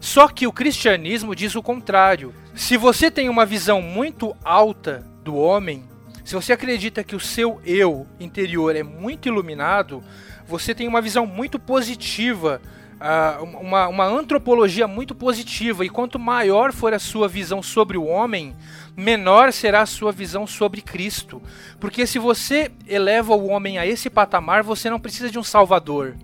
Só 0.00 0.28
que 0.28 0.46
o 0.46 0.52
cristianismo 0.52 1.34
diz 1.34 1.54
o 1.54 1.62
contrário. 1.62 2.32
Se 2.58 2.76
você 2.76 3.08
tem 3.08 3.28
uma 3.28 3.46
visão 3.46 3.80
muito 3.80 4.36
alta 4.44 5.06
do 5.22 5.36
homem, 5.36 5.84
se 6.24 6.34
você 6.34 6.52
acredita 6.52 7.04
que 7.04 7.14
o 7.14 7.20
seu 7.20 7.60
eu 7.64 8.04
interior 8.18 8.74
é 8.74 8.82
muito 8.82 9.28
iluminado, 9.28 10.02
você 10.44 10.74
tem 10.74 10.88
uma 10.88 11.00
visão 11.00 11.24
muito 11.24 11.56
positiva, 11.56 12.60
uh, 12.96 13.44
uma, 13.44 13.86
uma 13.86 14.04
antropologia 14.04 14.88
muito 14.88 15.14
positiva. 15.14 15.84
E 15.84 15.88
quanto 15.88 16.18
maior 16.18 16.72
for 16.72 16.92
a 16.92 16.98
sua 16.98 17.28
visão 17.28 17.62
sobre 17.62 17.96
o 17.96 18.04
homem, 18.04 18.56
menor 18.96 19.52
será 19.52 19.82
a 19.82 19.86
sua 19.86 20.10
visão 20.10 20.44
sobre 20.44 20.82
Cristo. 20.82 21.40
Porque 21.78 22.08
se 22.08 22.18
você 22.18 22.72
eleva 22.88 23.36
o 23.36 23.46
homem 23.46 23.78
a 23.78 23.86
esse 23.86 24.10
patamar, 24.10 24.64
você 24.64 24.90
não 24.90 24.98
precisa 24.98 25.30
de 25.30 25.38
um 25.38 25.44
salvador. 25.44 26.16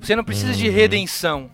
Você 0.00 0.14
não 0.14 0.22
precisa 0.22 0.52
de 0.52 0.68
uhum. 0.68 0.74
redenção. 0.74 1.50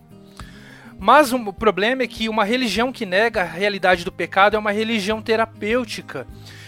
Mas 0.99 1.31
o 1.31 1.53
problema 1.53 2.03
é 2.03 2.07
que 2.07 2.27
uma 2.27 2.43
religião 2.43 2.91
que 2.91 3.05
nega 3.05 3.41
a 3.41 3.45
realidade 3.45 4.03
do 4.03 4.11
pecado 4.11 4.55
é 4.55 4.59
uma 4.59 4.71
religião 4.71 5.21
terapêutica 5.21 6.27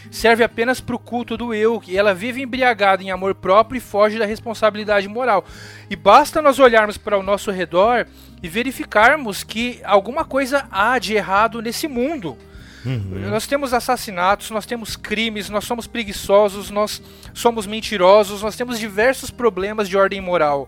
serve 0.09 0.43
apenas 0.43 0.81
para 0.81 0.95
o 0.95 0.99
culto 0.99 1.37
do 1.37 1.53
eu, 1.53 1.81
e 1.87 1.97
ela 1.97 2.13
vive 2.13 2.41
embriagada 2.41 3.01
em 3.01 3.11
amor 3.11 3.33
próprio 3.33 3.77
e 3.77 3.81
foge 3.81 4.19
da 4.19 4.25
responsabilidade 4.25 5.07
moral. 5.07 5.45
E 5.89 5.95
basta 5.95 6.41
nós 6.41 6.59
olharmos 6.59 6.97
para 6.97 7.17
o 7.17 7.23
nosso 7.23 7.49
redor 7.49 8.05
e 8.43 8.49
verificarmos 8.49 9.43
que 9.43 9.79
alguma 9.83 10.25
coisa 10.25 10.67
há 10.69 10.99
de 10.99 11.13
errado 11.13 11.61
nesse 11.61 11.87
mundo. 11.87 12.37
Uhum. 12.85 13.29
Nós 13.29 13.47
temos 13.47 13.73
assassinatos, 13.73 14.49
nós 14.49 14.65
temos 14.65 14.95
crimes, 14.95 15.49
nós 15.49 15.63
somos 15.63 15.87
preguiçosos, 15.87 16.69
nós 16.71 17.01
somos 17.33 17.65
mentirosos, 17.65 18.41
nós 18.41 18.55
temos 18.55 18.79
diversos 18.79 19.29
problemas 19.29 19.87
de 19.87 19.95
ordem 19.95 20.19
moral. 20.19 20.67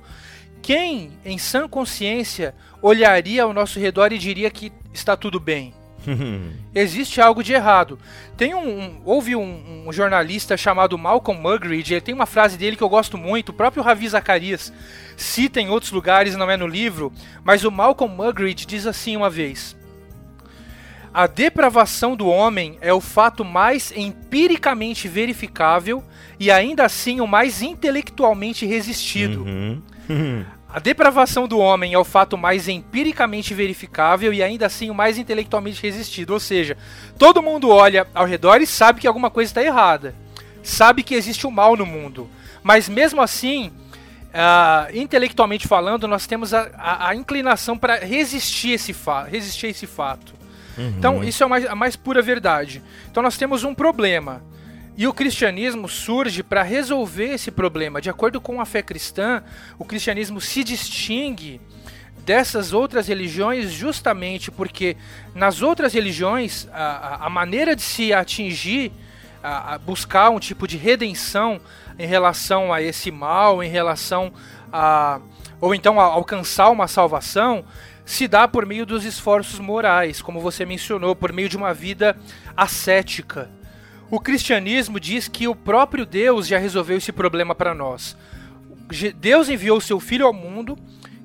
Quem, 0.63 1.11
em 1.25 1.37
sã 1.37 1.67
consciência, 1.67 2.55
olharia 2.81 3.43
ao 3.43 3.53
nosso 3.53 3.77
redor 3.81 4.13
e 4.13 4.17
diria 4.17 4.49
que 4.49 4.71
está 4.93 5.17
tudo 5.17 5.37
bem? 5.37 5.73
Existe 6.73 7.19
algo 7.19 7.43
de 7.43 7.51
errado. 7.51 7.99
Tem 8.37 8.55
um, 8.55 8.79
um 8.79 9.01
houve 9.03 9.35
um, 9.35 9.83
um, 9.85 9.91
jornalista 9.91 10.55
chamado 10.55 10.97
Malcolm 10.97 11.41
Muggeridge, 11.41 11.93
ele 11.93 12.01
tem 12.01 12.15
uma 12.15 12.25
frase 12.25 12.57
dele 12.57 12.77
que 12.77 12.83
eu 12.83 12.87
gosto 12.87 13.17
muito, 13.17 13.49
o 13.49 13.53
próprio 13.53 13.83
Ravi 13.83 14.07
Zacarias 14.07 14.71
cita 15.17 15.59
em 15.59 15.67
outros 15.67 15.91
lugares, 15.91 16.33
não 16.37 16.49
é 16.49 16.55
no 16.55 16.65
livro, 16.65 17.11
mas 17.43 17.65
o 17.65 17.71
Malcolm 17.71 18.15
Muggeridge 18.15 18.65
diz 18.65 18.87
assim 18.87 19.17
uma 19.17 19.29
vez: 19.29 19.75
A 21.13 21.27
depravação 21.27 22.15
do 22.15 22.27
homem 22.27 22.77
é 22.79 22.93
o 22.93 23.01
fato 23.01 23.43
mais 23.43 23.91
empiricamente 23.93 25.09
verificável 25.09 26.01
e 26.39 26.49
ainda 26.49 26.85
assim 26.85 27.19
o 27.19 27.27
mais 27.27 27.61
intelectualmente 27.61 28.65
resistido. 28.65 29.43
Uhum. 29.43 29.81
A 30.73 30.79
depravação 30.79 31.47
do 31.47 31.59
homem 31.59 31.93
é 31.93 31.97
o 31.99 32.03
fato 32.03 32.35
mais 32.35 32.67
empiricamente 32.67 33.53
verificável 33.53 34.33
e 34.33 34.41
ainda 34.41 34.65
assim 34.65 34.89
o 34.89 34.95
mais 34.95 35.19
intelectualmente 35.19 35.81
resistido. 35.81 36.31
Ou 36.31 36.39
seja, 36.39 36.75
todo 37.17 37.43
mundo 37.43 37.69
olha 37.69 38.07
ao 38.13 38.25
redor 38.25 38.59
e 38.59 38.65
sabe 38.65 38.99
que 38.99 39.07
alguma 39.07 39.29
coisa 39.29 39.51
está 39.51 39.61
errada. 39.61 40.15
Sabe 40.63 41.03
que 41.03 41.13
existe 41.13 41.45
o 41.45 41.51
mal 41.51 41.77
no 41.77 41.85
mundo. 41.85 42.27
Mas 42.63 42.89
mesmo 42.89 43.21
assim, 43.21 43.71
uh, 44.33 44.97
intelectualmente 44.97 45.67
falando, 45.67 46.07
nós 46.07 46.25
temos 46.25 46.53
a, 46.53 46.71
a, 46.75 47.09
a 47.09 47.15
inclinação 47.15 47.77
para 47.77 47.97
resistir, 47.97 48.71
esse 48.71 48.95
resistir 49.29 49.67
a 49.67 49.69
esse 49.69 49.85
fato. 49.85 50.33
Uhum. 50.77 50.93
Então, 50.97 51.23
isso 51.23 51.43
é 51.43 51.45
a 51.45 51.49
mais, 51.49 51.65
a 51.67 51.75
mais 51.75 51.95
pura 51.95 52.21
verdade. 52.21 52.81
Então, 53.11 53.21
nós 53.21 53.37
temos 53.37 53.63
um 53.63 53.75
problema. 53.75 54.41
E 54.95 55.07
o 55.07 55.13
cristianismo 55.13 55.89
surge 55.89 56.43
para 56.43 56.61
resolver 56.61 57.33
esse 57.33 57.49
problema. 57.49 57.99
De 57.99 58.09
acordo 58.09 58.39
com 58.39 58.61
a 58.61 58.65
fé 58.65 58.81
cristã, 58.81 59.43
o 59.79 59.85
cristianismo 59.85 60.39
se 60.39 60.63
distingue 60.63 61.59
dessas 62.23 62.73
outras 62.73 63.07
religiões 63.07 63.71
justamente 63.71 64.49
porque 64.49 64.95
nas 65.35 65.61
outras 65.61 65.93
religiões 65.93 66.67
a, 66.71 67.25
a 67.25 67.29
maneira 67.29 67.75
de 67.75 67.81
se 67.81 68.13
atingir, 68.13 68.91
a, 69.41 69.73
a 69.73 69.77
buscar 69.77 70.29
um 70.29 70.39
tipo 70.39 70.67
de 70.67 70.77
redenção 70.77 71.59
em 71.97 72.05
relação 72.05 72.71
a 72.71 72.81
esse 72.81 73.11
mal, 73.11 73.63
em 73.63 73.69
relação 73.69 74.31
a. 74.71 75.19
ou 75.59 75.75
então 75.75 75.99
a 75.99 76.03
alcançar 76.03 76.69
uma 76.69 76.87
salvação, 76.87 77.65
se 78.05 78.27
dá 78.27 78.47
por 78.47 78.65
meio 78.65 78.85
dos 78.85 79.05
esforços 79.05 79.59
morais, 79.59 80.21
como 80.21 80.39
você 80.39 80.65
mencionou, 80.65 81.15
por 81.15 81.33
meio 81.33 81.49
de 81.49 81.57
uma 81.57 81.73
vida 81.73 82.15
ascética. 82.55 83.49
O 84.13 84.19
cristianismo 84.19 84.99
diz 84.99 85.27
que 85.27 85.47
o 85.47 85.55
próprio 85.55 86.05
Deus 86.05 86.45
já 86.45 86.59
resolveu 86.59 86.97
esse 86.97 87.11
problema 87.11 87.55
para 87.55 87.73
nós. 87.73 88.15
Deus 89.15 89.49
enviou 89.49 89.81
seu 89.81 89.99
filho 89.99 90.27
ao 90.27 90.31
mundo, 90.31 90.77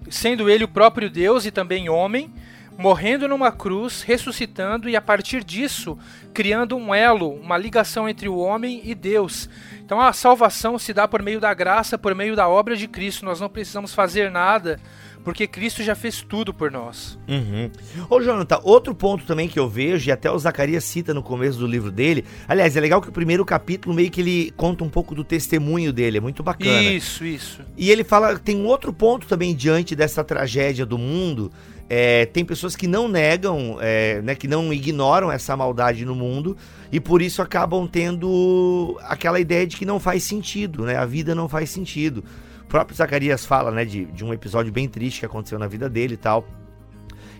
sendo 0.09 0.49
ele 0.49 0.65
o 0.65 0.69
próprio 0.69 1.11
Deus 1.11 1.45
e 1.45 1.51
também 1.51 1.91
homem, 1.91 2.33
morrendo 2.79 3.29
numa 3.29 3.53
cruz, 3.53 4.01
ressuscitando 4.01 4.89
e 4.89 4.97
a 4.97 5.03
partir 5.03 5.45
disso 5.45 5.99
criando 6.33 6.79
um 6.79 6.95
elo, 6.95 7.31
uma 7.35 7.59
ligação 7.59 8.09
entre 8.09 8.27
o 8.27 8.39
homem 8.39 8.81
e 8.83 8.95
Deus. 8.95 9.51
Então 9.85 10.01
a 10.01 10.11
salvação 10.15 10.79
se 10.79 10.95
dá 10.95 11.07
por 11.07 11.21
meio 11.23 11.41
da 11.41 11.53
graça, 11.53 11.99
por 11.99 12.15
meio 12.15 12.35
da 12.35 12.49
obra 12.49 12.75
de 12.75 12.89
Cristo. 12.89 13.23
Nós 13.23 13.39
não 13.39 13.51
precisamos 13.51 13.93
fazer 13.93 14.31
nada 14.31 14.81
porque 15.25 15.47
Cristo 15.47 15.83
já 15.83 15.95
fez 15.95 16.23
tudo 16.23 16.53
por 16.53 16.71
nós. 16.71 17.19
Uhum. 17.29 17.71
Ô, 18.09 18.23
Jonathan, 18.23 18.61
outro 18.63 18.95
ponto 18.95 19.25
também 19.25 19.49
que 19.49 19.59
eu 19.59 19.69
vejo, 19.69 20.09
e 20.09 20.13
até 20.13 20.31
o 20.31 20.39
Zacarias 20.39 20.85
cita 20.85 21.13
no 21.13 21.23
começo 21.23 21.59
do 21.59 21.67
livro 21.67 21.91
dele. 21.91 22.25
Aliás, 22.47 22.77
é 22.77 22.81
legal 22.81 23.01
que 23.01 23.09
o 23.09 23.13
primeiro 23.13 23.45
capítulo 23.45 23.95
meio 23.95 24.11
que 24.11 24.21
ele 24.21 24.53
conta 24.57 24.85
um 24.85 24.89
pouco 24.89 25.15
do 25.15 25.25
testemunho 25.25 25.93
dele, 25.93 26.19
é 26.19 26.21
muito 26.21 26.43
bacana. 26.43 26.83
Isso, 26.83 27.25
isso. 27.25 27.63
E 27.77 27.91
ele 27.91 28.05
fala, 28.05 28.39
tem 28.39 28.57
um 28.57 28.67
outro 28.67 28.93
ponto 28.93 29.27
também 29.27 29.55
diante 29.55 29.95
dessa 29.95 30.25
tragédia 30.25 30.87
do 30.87 30.99
mundo. 30.99 31.51
É, 31.91 32.27
tem 32.27 32.45
pessoas 32.45 32.77
que 32.77 32.87
não 32.87 33.09
negam, 33.09 33.79
é, 33.81 34.21
né, 34.21 34.35
que 34.35 34.47
não 34.47 34.71
ignoram 34.73 35.33
essa 35.33 35.57
maldade 35.57 36.05
no 36.05 36.15
mundo 36.15 36.55
e 36.93 37.01
por 37.01 37.23
isso 37.23 37.41
acabam 37.41 37.87
tendo 37.87 38.99
aquela 39.05 39.41
ideia 39.41 39.67
de 39.67 39.77
que 39.77 39.87
não 39.87 39.99
faz 39.99 40.23
sentido, 40.23 40.85
né? 40.85 40.97
A 40.97 41.07
vida 41.07 41.35
não 41.35 41.49
faz 41.49 41.71
sentido 41.71 42.23
próprio 42.69 42.97
Zacarias 42.97 43.45
fala, 43.45 43.71
né, 43.71 43.85
de, 43.85 44.05
de 44.07 44.25
um 44.25 44.33
episódio 44.33 44.73
bem 44.73 44.89
triste 44.89 45.21
que 45.21 45.27
aconteceu 45.27 45.59
na 45.59 45.67
vida 45.67 45.89
dele 45.89 46.15
e 46.15 46.19
tal. 46.19 46.47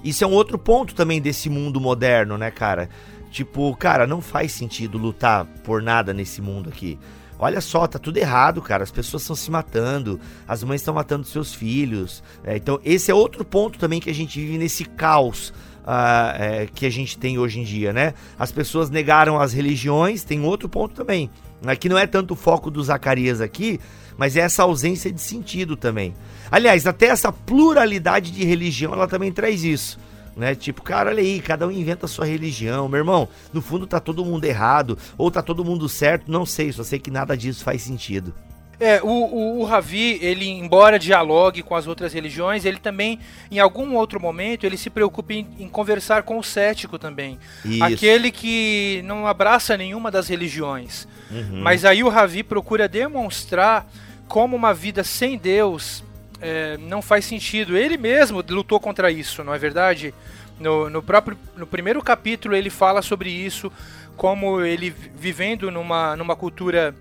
Isso 0.03 0.25
é 0.25 0.27
um 0.27 0.33
outro 0.33 0.59
ponto 0.59 0.95
também 0.95 1.21
desse 1.21 1.51
mundo 1.51 1.81
moderno, 1.81 2.39
né, 2.39 2.51
cara? 2.51 2.89
Tipo, 3.31 3.77
cara, 3.77 4.07
não 4.07 4.21
faz 4.21 4.53
sentido 4.53 4.97
lutar 4.97 5.45
por 5.65 5.83
nada 5.83 6.15
nesse 6.15 6.41
mundo 6.41 6.69
aqui. 6.69 6.99
Olha 7.39 7.61
só, 7.61 7.87
tá 7.87 7.99
tudo 7.99 8.17
errado, 8.17 8.61
cara. 8.61 8.83
As 8.83 8.91
pessoas 8.91 9.23
estão 9.23 9.37
se 9.37 9.51
matando, 9.51 10.19
as 10.47 10.65
mães 10.65 10.81
estão 10.81 10.95
matando 10.95 11.25
seus 11.25 11.55
filhos. 11.55 12.23
É, 12.43 12.57
então, 12.57 12.81
esse 12.85 13.11
é 13.11 13.15
outro 13.15 13.45
ponto 13.45 13.79
também 13.79 14.01
que 14.01 14.11
a 14.11 14.15
gente 14.15 14.41
vive 14.41 14.59
nesse 14.59 14.85
caos 14.85 15.53
é, 16.39 16.69
que 16.75 16.85
a 16.85 16.91
gente 16.91 17.17
tem 17.17 17.39
hoje 17.39 17.61
em 17.61 17.65
dia, 17.65 17.93
né? 17.93 18.15
As 18.39 18.53
pessoas 18.53 18.91
negaram 18.91 19.41
as 19.41 19.53
religiões, 19.53 20.23
tem 20.25 20.45
outro 20.45 20.69
ponto 20.69 20.95
também. 20.95 21.31
Aqui 21.65 21.89
não 21.89 21.99
é 21.99 22.07
tanto 22.07 22.35
o 22.35 22.37
foco 22.37 22.71
do 22.71 22.83
Zacarias 22.83 23.41
aqui, 23.41 23.81
mas 24.17 24.37
é 24.37 24.41
essa 24.41 24.63
ausência 24.63 25.11
de 25.11 25.21
sentido 25.21 25.77
também. 25.77 26.15
Aliás, 26.51 26.87
até 26.87 27.07
essa 27.07 27.33
pluralidade 27.33 28.31
de 28.31 28.45
religião, 28.45 28.93
ela 28.93 29.09
também 29.09 29.33
traz 29.33 29.65
isso. 29.65 29.99
Né? 30.37 30.55
Tipo, 30.55 30.83
cara, 30.83 31.11
olha 31.11 31.21
aí, 31.21 31.41
cada 31.41 31.67
um 31.67 31.71
inventa 31.71 32.07
a 32.07 32.09
sua 32.09 32.25
religião. 32.25 32.89
Meu 32.89 32.99
irmão, 32.99 33.29
no 33.53 33.61
fundo 33.61 33.87
tá 33.87 33.99
todo 33.99 34.25
mundo 34.25 34.45
errado, 34.45 34.97
ou 35.17 35.31
tá 35.31 35.43
todo 35.43 35.65
mundo 35.65 35.89
certo, 35.89 36.31
não 36.31 36.47
sei, 36.47 36.73
só 36.73 36.85
sei 36.85 36.99
que 36.99 37.11
nada 37.11 37.37
disso 37.37 37.65
faz 37.65 37.83
sentido. 37.83 38.33
É, 38.81 39.01
o, 39.03 39.09
o, 39.09 39.61
o, 39.61 39.65
Ravi, 39.65 40.19
ele, 40.23 40.49
embora 40.49 41.01
dialogue 41.01 41.65
com 41.65 41.75
as 41.75 41.89
outras 41.89 42.13
religiões, 42.13 42.65
ele 42.65 42.79
também, 42.79 43.19
em 43.51 43.59
algum 43.59 43.97
outro 43.97 44.21
momento, 44.21 44.65
ele 44.65 44.77
se 44.77 44.89
preocupa 44.89 45.33
em, 45.33 45.47
em 45.59 45.69
conversar 45.69 46.23
com 46.23 46.39
o 46.39 46.45
cético 46.45 46.97
também. 46.97 47.39
Isso. 47.65 47.83
Aquele 47.83 48.31
que 48.31 49.03
não 49.05 49.27
abraça 49.27 49.77
nenhuma 49.77 50.13
das 50.13 50.29
religiões. 50.29 51.09
Uhum. 51.29 51.61
Mas 51.61 51.85
aí 51.85 52.05
o 52.05 52.09
Ravi 52.09 52.45
procura 52.45 52.89
demonstrar 52.89 53.85
como 54.29 54.55
uma 54.55 54.73
vida 54.73 55.03
sem 55.03 55.37
Deus 55.37 56.05
é, 56.41 56.77
não 56.79 57.03
faz 57.03 57.25
sentido. 57.25 57.77
Ele 57.77 57.97
mesmo 57.97 58.45
lutou 58.49 58.79
contra 58.79 59.11
isso, 59.11 59.43
não 59.43 59.53
é 59.53 59.59
verdade? 59.59 60.15
No, 60.59 60.89
no, 60.89 61.03
próprio, 61.03 61.37
no 61.57 61.67
primeiro 61.67 62.03
capítulo 62.03 62.55
ele 62.55 62.71
fala 62.71 63.03
sobre 63.03 63.31
isso, 63.31 63.73
como 64.17 64.61
ele 64.61 64.91
vivendo 64.91 65.71
numa, 65.71 66.17
numa 66.17 66.35
cultura 66.35 66.95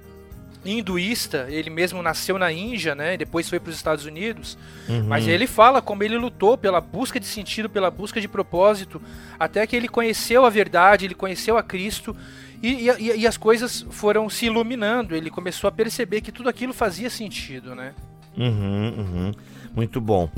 hinduísta, 0.71 1.47
ele 1.49 1.69
mesmo 1.69 2.01
nasceu 2.01 2.37
na 2.37 2.51
Índia, 2.51 2.95
né? 2.95 3.17
Depois 3.17 3.49
foi 3.49 3.59
para 3.59 3.69
os 3.69 3.75
Estados 3.75 4.05
Unidos. 4.05 4.57
Uhum. 4.87 5.05
Mas 5.07 5.27
ele 5.27 5.47
fala 5.47 5.81
como 5.81 6.03
ele 6.03 6.17
lutou 6.17 6.57
pela 6.57 6.81
busca 6.81 7.19
de 7.19 7.25
sentido, 7.25 7.69
pela 7.69 7.89
busca 7.89 8.19
de 8.19 8.27
propósito, 8.27 9.01
até 9.39 9.65
que 9.65 9.75
ele 9.75 9.87
conheceu 9.87 10.45
a 10.45 10.49
verdade, 10.49 11.05
ele 11.05 11.15
conheceu 11.15 11.57
a 11.57 11.63
Cristo 11.63 12.15
e, 12.61 12.89
e, 12.89 13.19
e, 13.19 13.27
as 13.27 13.37
coisas 13.37 13.85
foram 13.89 14.29
se 14.29 14.47
iluminando. 14.47 15.15
Ele 15.15 15.29
começou 15.29 15.67
a 15.67 15.71
perceber 15.71 16.21
que 16.21 16.31
tudo 16.31 16.49
aquilo 16.49 16.73
fazia 16.73 17.09
sentido, 17.09 17.75
né? 17.75 17.93
Uhum, 18.35 18.93
uhum. 18.97 19.31
Muito 19.75 20.01
bom. 20.01 20.29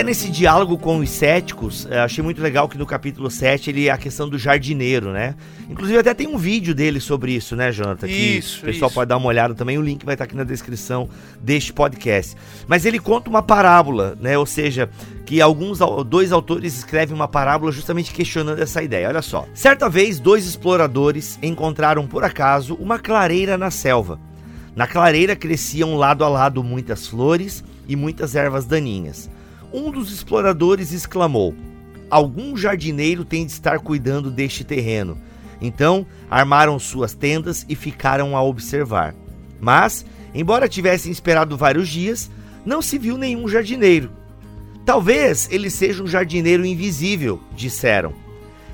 Até 0.00 0.06
nesse 0.06 0.30
diálogo 0.30 0.78
com 0.78 0.96
os 0.96 1.10
céticos, 1.10 1.86
é, 1.90 1.98
achei 1.98 2.24
muito 2.24 2.40
legal 2.40 2.66
que 2.66 2.78
no 2.78 2.86
capítulo 2.86 3.30
7 3.30 3.68
ele 3.68 3.90
a 3.90 3.98
questão 3.98 4.30
do 4.30 4.38
jardineiro, 4.38 5.12
né? 5.12 5.34
Inclusive 5.68 5.98
até 5.98 6.14
tem 6.14 6.26
um 6.26 6.38
vídeo 6.38 6.74
dele 6.74 6.98
sobre 7.00 7.32
isso, 7.32 7.54
né, 7.54 7.70
Jonathan? 7.70 8.06
Que 8.06 8.14
isso, 8.14 8.62
o 8.62 8.64
pessoal 8.64 8.88
isso. 8.88 8.94
pode 8.94 9.10
dar 9.10 9.18
uma 9.18 9.26
olhada 9.26 9.54
também, 9.54 9.76
o 9.76 9.82
link 9.82 10.02
vai 10.02 10.14
estar 10.14 10.24
aqui 10.24 10.34
na 10.34 10.42
descrição 10.42 11.06
deste 11.38 11.70
podcast. 11.74 12.34
Mas 12.66 12.86
ele 12.86 12.98
conta 12.98 13.28
uma 13.28 13.42
parábola, 13.42 14.16
né? 14.18 14.38
Ou 14.38 14.46
seja, 14.46 14.88
que 15.26 15.38
alguns 15.42 15.80
dois 16.06 16.32
autores 16.32 16.78
escrevem 16.78 17.14
uma 17.14 17.28
parábola 17.28 17.70
justamente 17.70 18.10
questionando 18.10 18.62
essa 18.62 18.82
ideia. 18.82 19.06
Olha 19.06 19.20
só. 19.20 19.46
Certa 19.52 19.86
vez, 19.86 20.18
dois 20.18 20.46
exploradores 20.46 21.38
encontraram 21.42 22.06
por 22.06 22.24
acaso 22.24 22.74
uma 22.76 22.98
clareira 22.98 23.58
na 23.58 23.70
selva. 23.70 24.18
Na 24.74 24.86
clareira 24.86 25.36
cresciam 25.36 25.94
lado 25.94 26.24
a 26.24 26.28
lado 26.30 26.64
muitas 26.64 27.06
flores 27.06 27.62
e 27.86 27.94
muitas 27.94 28.34
ervas 28.34 28.64
daninhas 28.64 29.28
um 29.72 29.90
dos 29.90 30.12
exploradores 30.12 30.92
exclamou: 30.92 31.54
Algum 32.10 32.56
jardineiro 32.56 33.24
tem 33.24 33.46
de 33.46 33.52
estar 33.52 33.78
cuidando 33.78 34.30
deste 34.30 34.64
terreno. 34.64 35.16
Então 35.60 36.06
armaram 36.30 36.78
suas 36.78 37.14
tendas 37.14 37.64
e 37.68 37.76
ficaram 37.76 38.36
a 38.36 38.42
observar. 38.42 39.14
Mas, 39.60 40.04
embora 40.34 40.68
tivessem 40.68 41.12
esperado 41.12 41.56
vários 41.56 41.88
dias, 41.88 42.30
não 42.64 42.80
se 42.80 42.98
viu 42.98 43.16
nenhum 43.16 43.46
jardineiro. 43.46 44.10
Talvez 44.84 45.48
ele 45.50 45.70
seja 45.70 46.02
um 46.02 46.06
jardineiro 46.06 46.64
invisível, 46.64 47.40
disseram. 47.54 48.12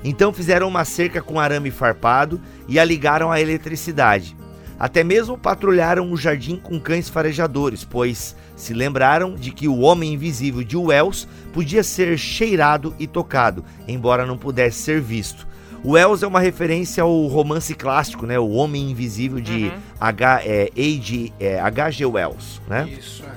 Então 0.03 0.31
fizeram 0.31 0.67
uma 0.67 0.85
cerca 0.85 1.21
com 1.21 1.39
arame 1.39 1.69
farpado 1.69 2.41
e 2.67 2.79
a 2.79 2.85
ligaram 2.85 3.31
à 3.31 3.41
eletricidade. 3.41 4.35
Até 4.79 5.03
mesmo 5.03 5.37
patrulharam 5.37 6.11
o 6.11 6.17
jardim 6.17 6.55
com 6.55 6.79
cães 6.79 7.09
farejadores, 7.09 7.83
pois 7.83 8.35
se 8.57 8.73
lembraram 8.73 9.35
de 9.35 9.51
que 9.51 9.67
o 9.67 9.79
homem 9.79 10.13
invisível 10.13 10.63
de 10.63 10.75
Wells 10.75 11.27
podia 11.53 11.83
ser 11.83 12.17
cheirado 12.17 12.93
e 12.99 13.07
tocado, 13.07 13.63
embora 13.87 14.25
não 14.25 14.37
pudesse 14.37 14.79
ser 14.79 14.99
visto. 14.99 15.47
O 15.83 15.91
Wells 15.91 16.23
é 16.23 16.27
uma 16.27 16.39
referência 16.39 17.03
ao 17.03 17.27
romance 17.27 17.73
clássico, 17.75 18.25
né? 18.25 18.37
O 18.37 18.49
Homem 18.49 18.89
Invisível 18.89 19.39
de 19.39 19.65
Uhum. 19.65 19.71
H, 20.01 20.41
é, 20.43 20.71
H.G. 20.75 21.31
É, 21.39 21.59
H.G. 21.59 22.05
Wells, 22.05 22.59
né? 22.67 22.89
Isso, 22.89 23.23
é. 23.23 23.31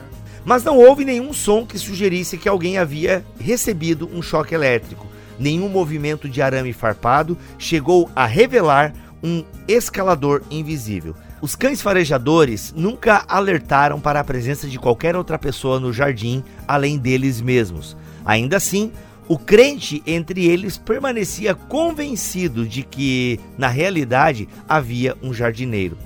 Mas 0.45 0.65
não 0.65 0.79
houve 0.79 1.05
nenhum 1.05 1.35
som 1.35 1.67
que 1.67 1.79
sugerisse 1.79 2.39
que 2.39 2.49
alguém 2.49 2.79
havia 2.79 3.25
recebido 3.39 4.11
um 4.13 4.23
choque 4.23 4.55
elétrico. 4.55 5.07
Nenhum 5.39 5.69
movimento 5.69 6.29
de 6.29 6.41
arame 6.41 6.73
farpado 6.73 7.37
chegou 7.59 8.11
a 8.17 8.25
revelar 8.25 8.95
um 9.23 9.45
escalador 9.69 10.43
invisível. 10.51 11.15
Os 11.43 11.57
cães 11.57 11.81
farejadores 11.81 12.75
nunca 12.77 13.25
alertaram 13.27 13.99
para 13.99 14.21
a 14.21 14.25
presença 14.25 14.69
de 14.69 14.79
qualquer 14.79 15.17
outra 15.17 15.39
pessoa 15.39 15.81
no 15.81 15.91
jardim 15.91 16.45
além 16.69 16.99
deles 16.99 17.41
mesmos. 17.41 17.97
Ainda 18.27 18.59
assim, 18.59 18.93
o 19.27 19.39
crente 19.39 20.03
entre 20.07 20.45
eles 20.45 20.77
permanecia 20.77 21.55
convencido 21.55 22.67
de 22.67 22.83
que, 22.83 23.41
na 23.57 23.69
realidade, 23.69 24.49
havia 24.69 25.17
um 25.23 25.33
jardineiro. 25.33 25.97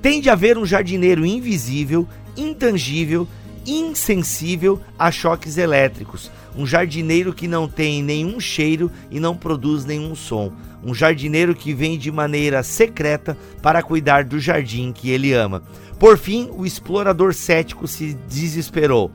Tem 0.00 0.20
de 0.20 0.30
haver 0.30 0.56
um 0.56 0.64
jardineiro 0.64 1.26
invisível, 1.26 2.06
intangível, 2.36 3.26
insensível 3.66 4.80
a 4.96 5.10
choques 5.10 5.58
elétricos. 5.58 6.30
Um 6.56 6.64
jardineiro 6.64 7.34
que 7.34 7.48
não 7.48 7.66
tem 7.66 8.04
nenhum 8.04 8.38
cheiro 8.38 8.88
e 9.10 9.18
não 9.18 9.36
produz 9.36 9.84
nenhum 9.84 10.14
som. 10.14 10.52
Um 10.86 10.94
jardineiro 10.94 11.52
que 11.52 11.74
vem 11.74 11.98
de 11.98 12.12
maneira 12.12 12.62
secreta 12.62 13.36
para 13.60 13.82
cuidar 13.82 14.22
do 14.22 14.38
jardim 14.38 14.92
que 14.92 15.10
ele 15.10 15.32
ama. 15.32 15.64
Por 15.98 16.16
fim, 16.16 16.48
o 16.56 16.64
explorador 16.64 17.34
cético 17.34 17.88
se 17.88 18.16
desesperou. 18.28 19.10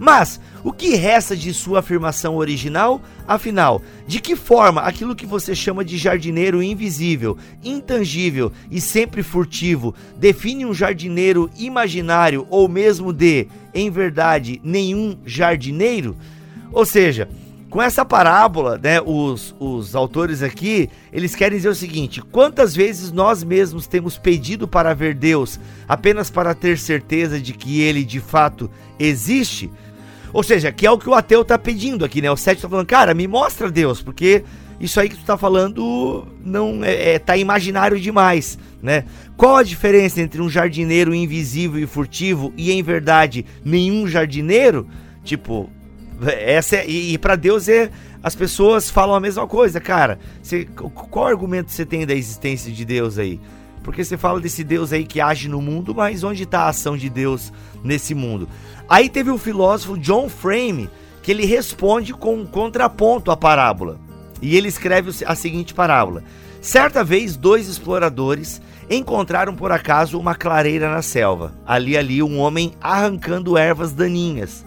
Mas 0.00 0.40
o 0.64 0.72
que 0.72 0.96
resta 0.96 1.36
de 1.36 1.54
sua 1.54 1.78
afirmação 1.78 2.36
original? 2.36 3.00
Afinal, 3.26 3.80
de 4.04 4.20
que 4.20 4.34
forma 4.34 4.80
aquilo 4.80 5.14
que 5.14 5.24
você 5.24 5.54
chama 5.54 5.84
de 5.84 5.96
jardineiro 5.96 6.60
invisível, 6.60 7.38
intangível 7.62 8.50
e 8.68 8.80
sempre 8.80 9.22
furtivo 9.22 9.94
define 10.18 10.66
um 10.66 10.74
jardineiro 10.74 11.48
imaginário 11.56 12.48
ou 12.50 12.68
mesmo 12.68 13.12
de, 13.12 13.46
em 13.72 13.90
verdade, 13.90 14.60
nenhum 14.64 15.16
jardineiro? 15.24 16.16
Ou 16.72 16.84
seja, 16.84 17.28
com 17.68 17.82
essa 17.82 18.04
parábola, 18.04 18.78
né, 18.82 19.00
os, 19.00 19.54
os 19.58 19.96
autores 19.96 20.42
aqui, 20.42 20.88
eles 21.12 21.34
querem 21.34 21.58
dizer 21.58 21.68
o 21.68 21.74
seguinte: 21.74 22.22
quantas 22.22 22.74
vezes 22.74 23.10
nós 23.12 23.42
mesmos 23.42 23.86
temos 23.86 24.16
pedido 24.16 24.68
para 24.68 24.94
ver 24.94 25.14
Deus 25.14 25.58
apenas 25.88 26.30
para 26.30 26.54
ter 26.54 26.78
certeza 26.78 27.40
de 27.40 27.52
que 27.52 27.80
ele 27.80 28.04
de 28.04 28.20
fato 28.20 28.70
existe? 28.98 29.70
Ou 30.32 30.42
seja, 30.42 30.70
que 30.70 30.86
é 30.86 30.90
o 30.90 30.98
que 30.98 31.08
o 31.08 31.14
ateu 31.14 31.42
está 31.42 31.58
pedindo 31.58 32.04
aqui, 32.04 32.20
né? 32.20 32.30
O 32.30 32.36
Sete 32.36 32.58
está 32.58 32.68
falando, 32.68 32.86
cara, 32.86 33.14
me 33.14 33.26
mostra 33.26 33.70
Deus, 33.70 34.02
porque 34.02 34.44
isso 34.78 35.00
aí 35.00 35.08
que 35.08 35.14
tu 35.14 35.20
está 35.20 35.36
falando 35.36 36.26
não 36.44 36.84
é, 36.84 37.14
é 37.14 37.18
tá 37.18 37.36
imaginário 37.36 37.98
demais, 37.98 38.58
né? 38.82 39.04
Qual 39.36 39.56
a 39.56 39.62
diferença 39.62 40.20
entre 40.20 40.40
um 40.40 40.48
jardineiro 40.48 41.14
invisível 41.14 41.80
e 41.80 41.86
furtivo 41.86 42.52
e 42.56 42.70
em 42.70 42.82
verdade 42.82 43.44
nenhum 43.64 44.06
jardineiro? 44.06 44.86
Tipo, 45.24 45.70
essa 46.26 46.76
é, 46.76 46.88
e, 46.88 47.14
e 47.14 47.18
para 47.18 47.36
Deus 47.36 47.68
é 47.68 47.90
as 48.22 48.34
pessoas 48.34 48.90
falam 48.90 49.14
a 49.14 49.20
mesma 49.20 49.46
coisa, 49.46 49.80
cara. 49.80 50.18
Você, 50.42 50.64
qual 50.64 51.26
argumento 51.26 51.70
você 51.70 51.86
tem 51.86 52.06
da 52.06 52.14
existência 52.14 52.72
de 52.72 52.84
Deus 52.84 53.18
aí? 53.18 53.40
Porque 53.82 54.04
você 54.04 54.16
fala 54.16 54.40
desse 54.40 54.64
Deus 54.64 54.92
aí 54.92 55.04
que 55.04 55.20
age 55.20 55.48
no 55.48 55.62
mundo, 55.62 55.94
mas 55.94 56.24
onde 56.24 56.42
está 56.42 56.62
a 56.62 56.68
ação 56.70 56.96
de 56.96 57.08
Deus 57.08 57.52
nesse 57.84 58.14
mundo? 58.14 58.48
Aí 58.88 59.08
teve 59.08 59.30
o 59.30 59.38
filósofo 59.38 59.96
John 59.96 60.28
Frame, 60.28 60.90
que 61.22 61.30
ele 61.30 61.46
responde 61.46 62.12
com 62.12 62.34
um 62.34 62.46
contraponto 62.46 63.30
à 63.30 63.36
parábola. 63.36 64.00
E 64.42 64.56
ele 64.56 64.68
escreve 64.68 65.12
a 65.24 65.34
seguinte 65.36 65.72
parábola: 65.72 66.24
Certa 66.60 67.04
vez, 67.04 67.36
dois 67.36 67.68
exploradores 67.68 68.60
encontraram 68.90 69.54
por 69.54 69.70
acaso 69.70 70.18
uma 70.18 70.34
clareira 70.34 70.90
na 70.90 71.00
selva. 71.00 71.54
Ali, 71.64 71.96
ali, 71.96 72.22
um 72.22 72.40
homem 72.40 72.72
arrancando 72.80 73.56
ervas 73.56 73.92
daninhas, 73.92 74.64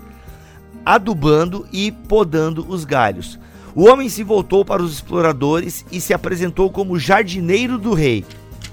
adubando 0.86 1.68
e 1.72 1.92
podando 1.92 2.66
os 2.68 2.86
galhos. 2.86 3.40
O 3.76 3.88
homem 3.88 4.10
se 4.10 4.24
voltou 4.24 4.66
para 4.66 4.82
os 4.82 4.94
exploradores 4.94 5.86
e 5.92 6.02
se 6.02 6.14
apresentou 6.14 6.70
como 6.70 7.00
jardineiro 7.00 7.78
do 7.78 7.94
rei. 7.94 8.26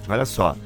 Olha 0.08 0.24
só. 0.24 0.56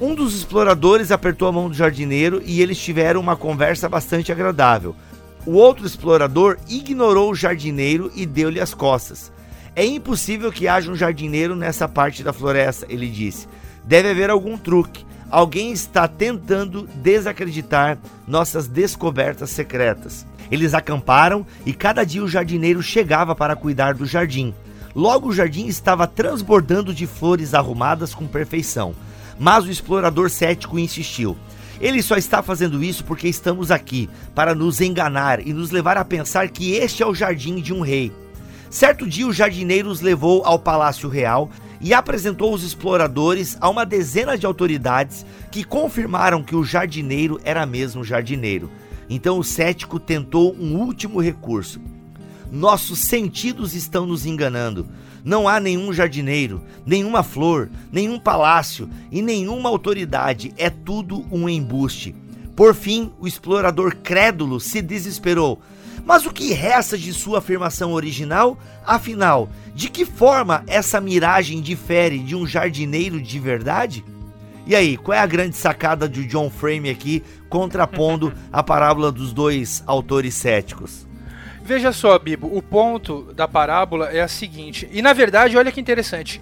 Um 0.00 0.14
dos 0.14 0.34
exploradores 0.34 1.12
apertou 1.12 1.46
a 1.46 1.52
mão 1.52 1.68
do 1.68 1.74
jardineiro 1.74 2.42
e 2.44 2.60
eles 2.60 2.78
tiveram 2.78 3.20
uma 3.20 3.36
conversa 3.36 3.88
bastante 3.88 4.32
agradável. 4.32 4.96
O 5.44 5.52
outro 5.52 5.86
explorador 5.86 6.56
ignorou 6.68 7.30
o 7.30 7.34
jardineiro 7.34 8.10
e 8.14 8.24
deu-lhe 8.24 8.60
as 8.60 8.74
costas. 8.74 9.30
É 9.74 9.84
impossível 9.84 10.52
que 10.52 10.68
haja 10.68 10.90
um 10.90 10.96
jardineiro 10.96 11.56
nessa 11.56 11.88
parte 11.88 12.22
da 12.22 12.32
floresta, 12.32 12.86
ele 12.88 13.08
disse. 13.08 13.48
Deve 13.84 14.10
haver 14.10 14.30
algum 14.30 14.56
truque. 14.56 15.04
Alguém 15.30 15.72
está 15.72 16.06
tentando 16.06 16.86
desacreditar 16.96 17.98
nossas 18.26 18.68
descobertas 18.68 19.50
secretas. 19.50 20.26
Eles 20.52 20.74
acamparam 20.74 21.46
e 21.64 21.72
cada 21.72 22.04
dia 22.04 22.22
o 22.22 22.28
jardineiro 22.28 22.82
chegava 22.82 23.34
para 23.34 23.56
cuidar 23.56 23.94
do 23.94 24.04
jardim. 24.04 24.52
Logo 24.94 25.30
o 25.30 25.32
jardim 25.32 25.66
estava 25.66 26.06
transbordando 26.06 26.92
de 26.92 27.06
flores 27.06 27.54
arrumadas 27.54 28.14
com 28.14 28.26
perfeição. 28.26 28.94
Mas 29.38 29.64
o 29.64 29.70
explorador 29.70 30.28
cético 30.28 30.78
insistiu. 30.78 31.38
Ele 31.80 32.02
só 32.02 32.18
está 32.18 32.42
fazendo 32.42 32.84
isso 32.84 33.02
porque 33.02 33.28
estamos 33.28 33.70
aqui, 33.70 34.10
para 34.34 34.54
nos 34.54 34.82
enganar 34.82 35.40
e 35.40 35.54
nos 35.54 35.70
levar 35.70 35.96
a 35.96 36.04
pensar 36.04 36.50
que 36.50 36.72
este 36.72 37.02
é 37.02 37.06
o 37.06 37.14
jardim 37.14 37.56
de 37.56 37.72
um 37.72 37.80
rei. 37.80 38.12
Certo 38.68 39.08
dia, 39.08 39.26
o 39.26 39.32
jardineiro 39.32 39.88
os 39.88 40.02
levou 40.02 40.44
ao 40.44 40.58
Palácio 40.58 41.08
Real 41.08 41.48
e 41.80 41.94
apresentou 41.94 42.52
os 42.52 42.62
exploradores 42.62 43.56
a 43.58 43.70
uma 43.70 43.86
dezena 43.86 44.36
de 44.36 44.44
autoridades 44.44 45.24
que 45.50 45.64
confirmaram 45.64 46.42
que 46.42 46.54
o 46.54 46.62
jardineiro 46.62 47.40
era 47.42 47.64
mesmo 47.64 48.04
jardineiro. 48.04 48.70
Então 49.14 49.38
o 49.38 49.44
cético 49.44 50.00
tentou 50.00 50.56
um 50.58 50.74
último 50.74 51.20
recurso. 51.20 51.78
Nossos 52.50 53.00
sentidos 53.00 53.74
estão 53.74 54.06
nos 54.06 54.24
enganando. 54.24 54.86
Não 55.22 55.46
há 55.46 55.60
nenhum 55.60 55.92
jardineiro, 55.92 56.62
nenhuma 56.86 57.22
flor, 57.22 57.68
nenhum 57.92 58.18
palácio 58.18 58.88
e 59.10 59.20
nenhuma 59.20 59.68
autoridade. 59.68 60.54
É 60.56 60.70
tudo 60.70 61.26
um 61.30 61.46
embuste. 61.46 62.14
Por 62.56 62.74
fim, 62.74 63.12
o 63.20 63.28
explorador 63.28 63.96
crédulo 63.96 64.58
se 64.58 64.80
desesperou. 64.80 65.60
Mas 66.06 66.24
o 66.24 66.32
que 66.32 66.54
resta 66.54 66.96
de 66.96 67.12
sua 67.12 67.40
afirmação 67.40 67.92
original? 67.92 68.58
Afinal, 68.82 69.50
de 69.74 69.90
que 69.90 70.06
forma 70.06 70.64
essa 70.66 71.02
miragem 71.02 71.60
difere 71.60 72.18
de 72.18 72.34
um 72.34 72.46
jardineiro 72.46 73.20
de 73.20 73.38
verdade? 73.38 74.02
E 74.66 74.76
aí, 74.76 74.96
qual 74.96 75.16
é 75.16 75.20
a 75.20 75.26
grande 75.26 75.56
sacada 75.56 76.08
de 76.08 76.24
John 76.26 76.48
Frame 76.48 76.88
aqui, 76.88 77.22
contrapondo 77.48 78.32
a 78.52 78.62
parábola 78.62 79.10
dos 79.10 79.32
dois 79.32 79.82
autores 79.86 80.34
céticos? 80.34 81.06
Veja 81.64 81.92
só, 81.92 82.18
Bibo, 82.18 82.50
o 82.56 82.60
ponto 82.60 83.32
da 83.34 83.46
parábola 83.46 84.10
é 84.10 84.20
a 84.20 84.28
seguinte, 84.28 84.88
e 84.92 85.00
na 85.00 85.12
verdade, 85.12 85.56
olha 85.56 85.70
que 85.70 85.80
interessante. 85.80 86.40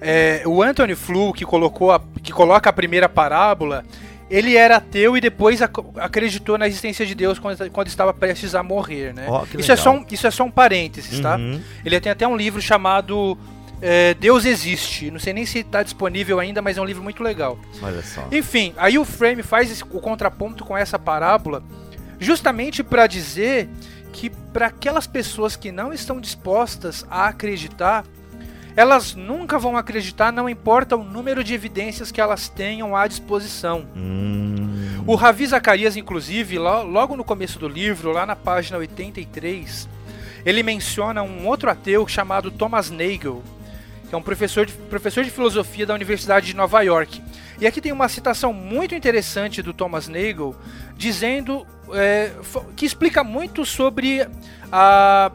É, 0.00 0.42
o 0.46 0.62
Anthony 0.62 0.94
Flew, 0.94 1.32
que, 1.32 1.44
colocou 1.44 1.90
a, 1.90 2.00
que 2.22 2.32
coloca 2.32 2.70
a 2.70 2.72
primeira 2.72 3.08
parábola, 3.08 3.84
ele 4.30 4.56
era 4.56 4.76
ateu 4.76 5.16
e 5.16 5.20
depois 5.20 5.62
ac 5.62 5.72
acreditou 5.96 6.58
na 6.58 6.66
existência 6.66 7.04
de 7.04 7.14
Deus 7.14 7.38
quando, 7.38 7.70
quando 7.70 7.88
estava 7.88 8.12
prestes 8.12 8.54
a 8.54 8.62
morrer, 8.62 9.14
né? 9.14 9.26
Que 9.50 9.60
isso, 9.60 9.72
é 9.72 9.76
só 9.76 9.90
um, 9.90 10.04
isso 10.10 10.26
é 10.26 10.30
só 10.30 10.44
um 10.44 10.50
parênteses, 10.50 11.18
tá? 11.18 11.36
Uhum. 11.36 11.60
Ele 11.84 11.98
tem 11.98 12.12
até 12.12 12.28
um 12.28 12.36
livro 12.36 12.60
chamado 12.60 13.36
é, 13.80 14.14
Deus 14.14 14.44
Existe. 14.44 15.10
Não 15.10 15.18
sei 15.18 15.32
nem 15.32 15.46
se 15.46 15.60
está 15.60 15.82
disponível 15.82 16.38
ainda, 16.40 16.60
mas 16.62 16.76
é 16.78 16.80
um 16.80 16.84
livro 16.84 17.02
muito 17.02 17.22
legal. 17.22 17.58
Olha 17.82 18.02
só. 18.02 18.26
Enfim, 18.32 18.74
aí 18.76 18.98
o 18.98 19.04
Frame 19.04 19.42
faz 19.42 19.70
esse- 19.70 19.84
o 19.84 20.00
contraponto 20.00 20.64
com 20.64 20.76
essa 20.76 20.98
parábola, 20.98 21.62
justamente 22.18 22.82
para 22.82 23.06
dizer 23.06 23.68
que 24.12 24.30
para 24.30 24.66
aquelas 24.66 25.06
pessoas 25.06 25.54
que 25.56 25.70
não 25.70 25.92
estão 25.92 26.20
dispostas 26.20 27.06
a 27.10 27.28
acreditar, 27.28 28.04
elas 28.74 29.14
nunca 29.14 29.58
vão 29.58 29.76
acreditar, 29.76 30.32
não 30.32 30.48
importa 30.48 30.96
o 30.96 31.02
número 31.04 31.42
de 31.44 31.52
evidências 31.54 32.10
que 32.12 32.20
elas 32.20 32.48
tenham 32.48 32.96
à 32.96 33.06
disposição. 33.06 33.84
Hum. 33.96 35.02
O 35.06 35.14
Ravi 35.14 35.46
Zacarias, 35.46 35.96
inclusive, 35.96 36.58
lo- 36.58 36.82
logo 36.84 37.16
no 37.16 37.24
começo 37.24 37.58
do 37.58 37.68
livro, 37.68 38.12
lá 38.12 38.26
na 38.26 38.36
página 38.36 38.78
83, 38.78 39.88
ele 40.44 40.62
menciona 40.62 41.22
um 41.22 41.46
outro 41.46 41.70
ateu 41.70 42.06
chamado 42.06 42.50
Thomas 42.50 42.90
Nagel, 42.90 43.42
que 44.08 44.14
é 44.14 44.18
um 44.18 44.22
professor 44.22 44.64
de, 44.64 44.72
professor 44.72 45.22
de 45.22 45.30
filosofia 45.30 45.84
da 45.84 45.94
Universidade 45.94 46.46
de 46.46 46.56
Nova 46.56 46.80
York. 46.82 47.22
E 47.60 47.66
aqui 47.66 47.80
tem 47.80 47.92
uma 47.92 48.08
citação 48.08 48.52
muito 48.52 48.94
interessante 48.94 49.60
do 49.60 49.72
Thomas 49.72 50.08
Nagel, 50.08 50.56
dizendo 50.96 51.66
é, 51.92 52.32
que 52.76 52.86
explica 52.86 53.22
muito 53.22 53.66
sobre 53.66 54.26
a 54.72 55.30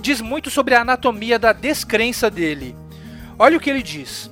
diz 0.00 0.20
muito 0.20 0.50
sobre 0.50 0.74
a 0.74 0.82
anatomia 0.82 1.38
da 1.38 1.52
descrença 1.52 2.30
dele. 2.30 2.76
Olha 3.38 3.56
o 3.56 3.60
que 3.60 3.70
ele 3.70 3.82
diz. 3.82 4.30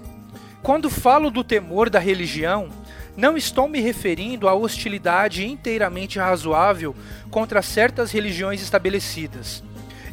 Quando 0.62 0.90
falo 0.90 1.30
do 1.30 1.42
temor 1.42 1.88
da 1.88 1.98
religião, 1.98 2.68
não 3.16 3.36
estou 3.36 3.68
me 3.68 3.80
referindo 3.80 4.48
à 4.48 4.54
hostilidade 4.54 5.46
inteiramente 5.46 6.18
razoável 6.18 6.94
contra 7.30 7.62
certas 7.62 8.12
religiões 8.12 8.62
estabelecidas, 8.62 9.62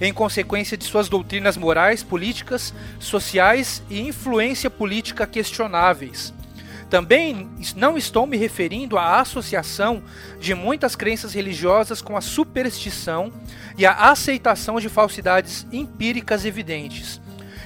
em 0.01 0.13
consequência 0.13 0.77
de 0.77 0.85
suas 0.85 1.09
doutrinas 1.09 1.57
morais, 1.57 2.03
políticas, 2.03 2.73
sociais 2.99 3.83
e 3.89 3.99
influência 3.99 4.69
política 4.69 5.27
questionáveis. 5.27 6.33
Também 6.89 7.47
não 7.75 7.97
estou 7.97 8.25
me 8.25 8.35
referindo 8.35 8.97
à 8.97 9.19
associação 9.19 10.01
de 10.39 10.55
muitas 10.55 10.95
crenças 10.95 11.33
religiosas 11.33 12.01
com 12.01 12.17
a 12.17 12.21
superstição 12.21 13.31
e 13.77 13.85
a 13.85 13.93
aceitação 13.93 14.79
de 14.79 14.89
falsidades 14.89 15.67
empíricas 15.71 16.45
evidentes. 16.45 17.21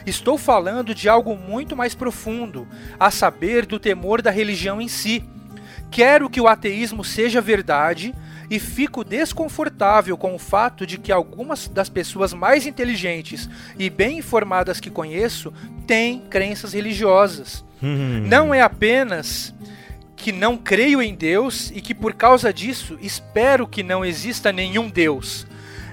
Estou 0.05 0.37
falando 0.37 0.93
de 0.93 1.07
algo 1.07 1.37
muito 1.37 1.77
mais 1.77 1.95
profundo, 1.95 2.67
a 2.99 3.09
saber, 3.09 3.65
do 3.65 3.79
temor 3.79 4.21
da 4.21 4.29
religião 4.29 4.81
em 4.81 4.89
si. 4.89 5.23
Quero 5.89 6.29
que 6.29 6.41
o 6.41 6.47
ateísmo 6.47 7.05
seja 7.05 7.39
verdade 7.39 8.13
e 8.49 8.59
fico 8.59 9.03
desconfortável 9.03 10.17
com 10.17 10.35
o 10.35 10.39
fato 10.39 10.85
de 10.85 10.97
que 10.97 11.11
algumas 11.11 11.67
das 11.67 11.89
pessoas 11.89 12.33
mais 12.33 12.65
inteligentes 12.65 13.49
e 13.77 13.89
bem 13.89 14.19
informadas 14.19 14.79
que 14.79 14.89
conheço 14.89 15.53
têm 15.87 16.19
crenças 16.21 16.73
religiosas. 16.73 17.63
Hum. 17.81 18.23
Não 18.27 18.53
é 18.53 18.61
apenas 18.61 19.53
que 20.15 20.31
não 20.31 20.57
creio 20.57 21.01
em 21.01 21.13
Deus 21.13 21.71
e 21.75 21.81
que 21.81 21.93
por 21.93 22.13
causa 22.13 22.53
disso 22.53 22.97
espero 23.01 23.67
que 23.67 23.83
não 23.83 24.05
exista 24.05 24.51
nenhum 24.51 24.89
Deus. 24.89 25.45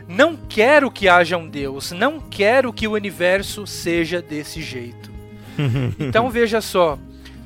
Não 0.07 0.37
quero 0.37 0.91
que 0.91 1.09
haja 1.09 1.37
um 1.37 1.49
Deus, 1.49 1.93
não 1.93 2.21
quero 2.21 2.73
que 2.73 2.87
o 2.87 2.93
universo 2.93 3.67
seja 3.67 4.21
desse 4.21 4.63
jeito. 4.63 5.11
Então 5.99 6.31
veja 6.31 6.61
só, 6.61 6.99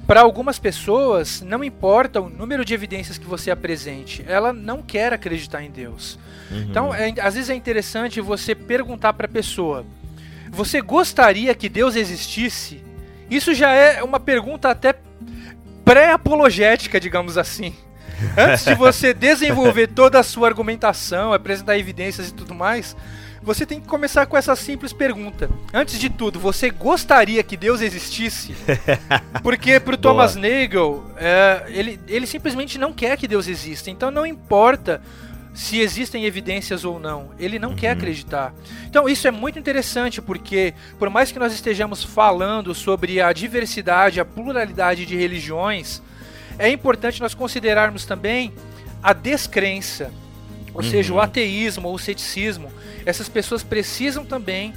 para 0.07 0.21
algumas 0.21 0.59
pessoas 0.59 1.41
não 1.41 1.65
importa 1.65 2.21
o 2.21 2.29
número 2.29 2.65
de 2.65 2.75
evidências 2.75 3.17
que 3.19 3.27
você 3.27 3.51
apresente, 3.51 4.25
ela 4.29 4.53
não 4.53 4.83
quer 4.83 5.13
acreditar 5.13 5.63
em 5.63 5.71
Deus. 5.71 6.19
Então, 6.51 6.95
é- 6.95 7.15
às 7.21 7.35
vezes 7.35 7.51
é 7.51 7.55
interessante 7.55 8.21
você 8.21 8.55
perguntar 8.55 9.13
para 9.15 9.27
a 9.27 9.29
pessoa: 9.29 9.85
você 10.51 10.81
gostaria 10.81 11.55
que 11.55 11.69
Deus 11.69 11.97
existisse? 11.97 12.83
Isso 13.31 13.55
já 13.55 13.71
é 13.71 14.03
uma 14.03 14.21
pergunta 14.21 14.69
até 14.69 14.95
pré-apologética, 15.85 17.01
digamos 17.01 17.37
assim. 17.39 17.75
Antes 18.37 18.65
de 18.65 18.75
você 18.75 19.13
desenvolver 19.15 19.89
toda 19.89 20.19
a 20.19 20.23
sua 20.23 20.49
argumentação, 20.49 21.33
apresentar 21.33 21.79
evidências 21.79 22.29
e 22.29 22.35
tudo 22.35 22.55
mais, 22.55 22.97
você 23.45 23.67
tem 23.67 23.81
que 23.81 23.87
começar 23.87 24.27
com 24.27 24.37
essa 24.37 24.57
simples 24.57 24.93
pergunta. 24.93 25.51
Antes 25.73 25.99
de 25.99 26.09
tudo, 26.09 26.41
você 26.41 26.71
gostaria 26.71 27.43
que 27.43 27.57
Deus 27.57 27.81
existisse? 27.83 28.55
Porque 29.43 29.79
pro 29.79 29.99
Thomas 29.99 30.35
Nagel, 30.35 31.05
é, 31.17 31.65
ele, 31.69 32.01
ele 32.09 32.27
simplesmente 32.27 32.79
não 32.79 32.93
quer 32.93 33.17
que 33.19 33.29
Deus 33.29 33.47
exista. 33.47 33.91
Então 33.91 34.11
não 34.11 34.25
importa 34.25 35.03
se 35.53 35.79
existem 35.79 36.25
evidências 36.25 36.85
ou 36.85 36.99
não, 36.99 37.31
ele 37.39 37.59
não 37.59 37.77
quer 37.77 37.91
acreditar. 37.91 38.53
Então 38.87 39.09
isso 39.09 39.29
é 39.29 39.31
muito 39.31 39.59
interessante 39.59 40.21
porque, 40.21 40.75
por 40.99 41.09
mais 41.09 41.31
que 41.31 41.39
nós 41.39 41.53
estejamos 41.53 42.03
falando 42.03 42.75
sobre 42.75 43.21
a 43.21 43.33
diversidade, 43.33 44.19
a 44.19 44.25
pluralidade 44.25 45.07
de 45.07 45.15
religiões, 45.15 46.03
é 46.59 46.69
importante 46.71 47.21
nós 47.21 47.35
considerarmos 47.35 48.05
também 48.05 48.53
a 49.03 49.13
descrença, 49.13 50.11
ou 50.75 50.83
seja, 50.83 51.15
o 51.15 51.21
ateísmo 51.21 51.89
ou 51.89 51.95
o 51.95 51.99
ceticismo. 51.99 52.71
Essas 53.07 53.29
pessoas 53.29 53.63
precisam 53.63 54.25
também 54.25 54.75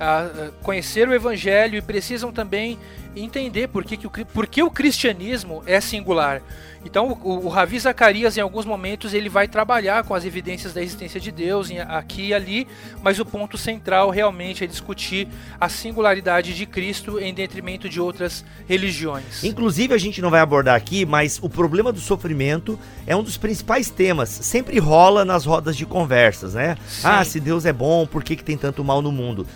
ah, 0.00 0.30
ah, 0.34 0.50
conhecer 0.62 1.06
o 1.06 1.14
evangelho 1.14 1.76
e 1.76 1.82
precisam 1.82 2.32
também 2.32 2.78
entender 3.16 3.68
por 3.68 3.84
que, 3.84 3.96
que 3.96 4.06
o, 4.06 4.10
por 4.10 4.46
que 4.46 4.62
o 4.62 4.70
cristianismo 4.70 5.62
é 5.66 5.80
singular. 5.80 6.42
Então, 6.84 7.18
o, 7.22 7.46
o 7.46 7.48
Ravi 7.48 7.78
Zacarias, 7.80 8.36
em 8.36 8.42
alguns 8.42 8.66
momentos, 8.66 9.14
ele 9.14 9.30
vai 9.30 9.48
trabalhar 9.48 10.04
com 10.04 10.14
as 10.14 10.22
evidências 10.26 10.74
da 10.74 10.82
existência 10.82 11.18
de 11.18 11.32
Deus 11.32 11.70
em- 11.70 11.78
aqui 11.80 12.26
e 12.28 12.34
ali, 12.34 12.68
mas 13.02 13.18
o 13.18 13.24
ponto 13.24 13.56
central 13.56 14.10
realmente 14.10 14.62
é 14.64 14.66
discutir 14.66 15.26
a 15.58 15.66
singularidade 15.70 16.52
de 16.54 16.66
Cristo 16.66 17.18
em 17.18 17.32
detrimento 17.32 17.88
de 17.88 17.98
outras 18.00 18.44
religiões. 18.68 19.42
Inclusive, 19.42 19.94
a 19.94 19.98
gente 19.98 20.20
não 20.20 20.28
vai 20.30 20.40
abordar 20.40 20.74
aqui, 20.76 21.06
mas 21.06 21.38
o 21.42 21.48
problema 21.48 21.90
do 21.90 22.00
sofrimento 22.00 22.78
é 23.06 23.16
um 23.16 23.22
dos 23.22 23.38
principais 23.38 23.88
temas. 23.88 24.28
Sempre 24.28 24.78
rola 24.78 25.24
nas 25.24 25.46
rodas 25.46 25.76
de 25.76 25.86
conversas, 25.86 26.52
né? 26.52 26.76
Sim. 26.86 27.00
Ah, 27.04 27.24
se 27.24 27.40
Deus 27.40 27.64
é 27.64 27.72
bom, 27.72 28.06
por 28.06 28.22
que, 28.22 28.36
que 28.36 28.44
tem 28.44 28.58
tanto 28.58 28.84
mal 28.84 29.00
no 29.00 29.10
mundo? 29.10 29.46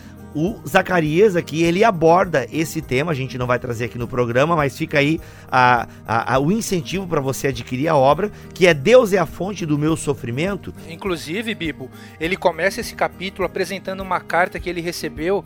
O 0.41 0.61
Zacarias 0.69 1.35
aqui, 1.35 1.65
ele 1.65 1.83
aborda 1.83 2.47
esse 2.53 2.81
tema, 2.81 3.11
a 3.11 3.15
gente 3.15 3.37
não 3.37 3.45
vai 3.47 3.59
trazer 3.59 3.87
aqui 3.87 3.99
no 3.99 4.07
programa, 4.07 4.55
mas 4.55 4.79
fica 4.79 4.99
aí 5.01 5.21
a, 5.51 5.89
a- 6.07 6.35
a- 6.35 6.39
o 6.39 6.53
incentivo 6.53 7.09
para 7.09 7.21
você 7.21 7.49
adquirir 7.49 7.89
a 7.89 7.97
obra, 7.97 8.31
que 8.55 8.65
é 8.67 8.73
Deus 8.73 9.13
é 9.13 9.19
a 9.19 9.27
fonte 9.27 9.67
do 9.67 9.77
meu 9.77 9.97
sofrimento. 9.97 10.73
Inclusive, 10.89 11.55
Bibo, 11.57 11.91
ele 12.21 12.37
começa 12.37 12.81
esse 12.81 12.95
capítulo 12.95 13.47
apresentando 13.47 14.01
uma 14.01 14.21
carta 14.21 14.61
que 14.61 14.71
ele 14.71 14.81
recebeu, 14.81 15.45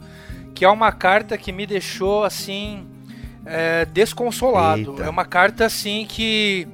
que 0.54 0.62
é 0.62 0.68
uma 0.68 0.92
carta 0.92 1.38
que 1.38 1.52
me 1.52 1.66
deixou 1.66 2.22
assim 2.24 2.84
é, 3.46 3.86
desconsolado. 3.86 4.90
Eita. 4.92 5.04
É 5.04 5.08
uma 5.08 5.24
carta 5.24 5.64
assim 5.64 6.04
que, 6.06 6.68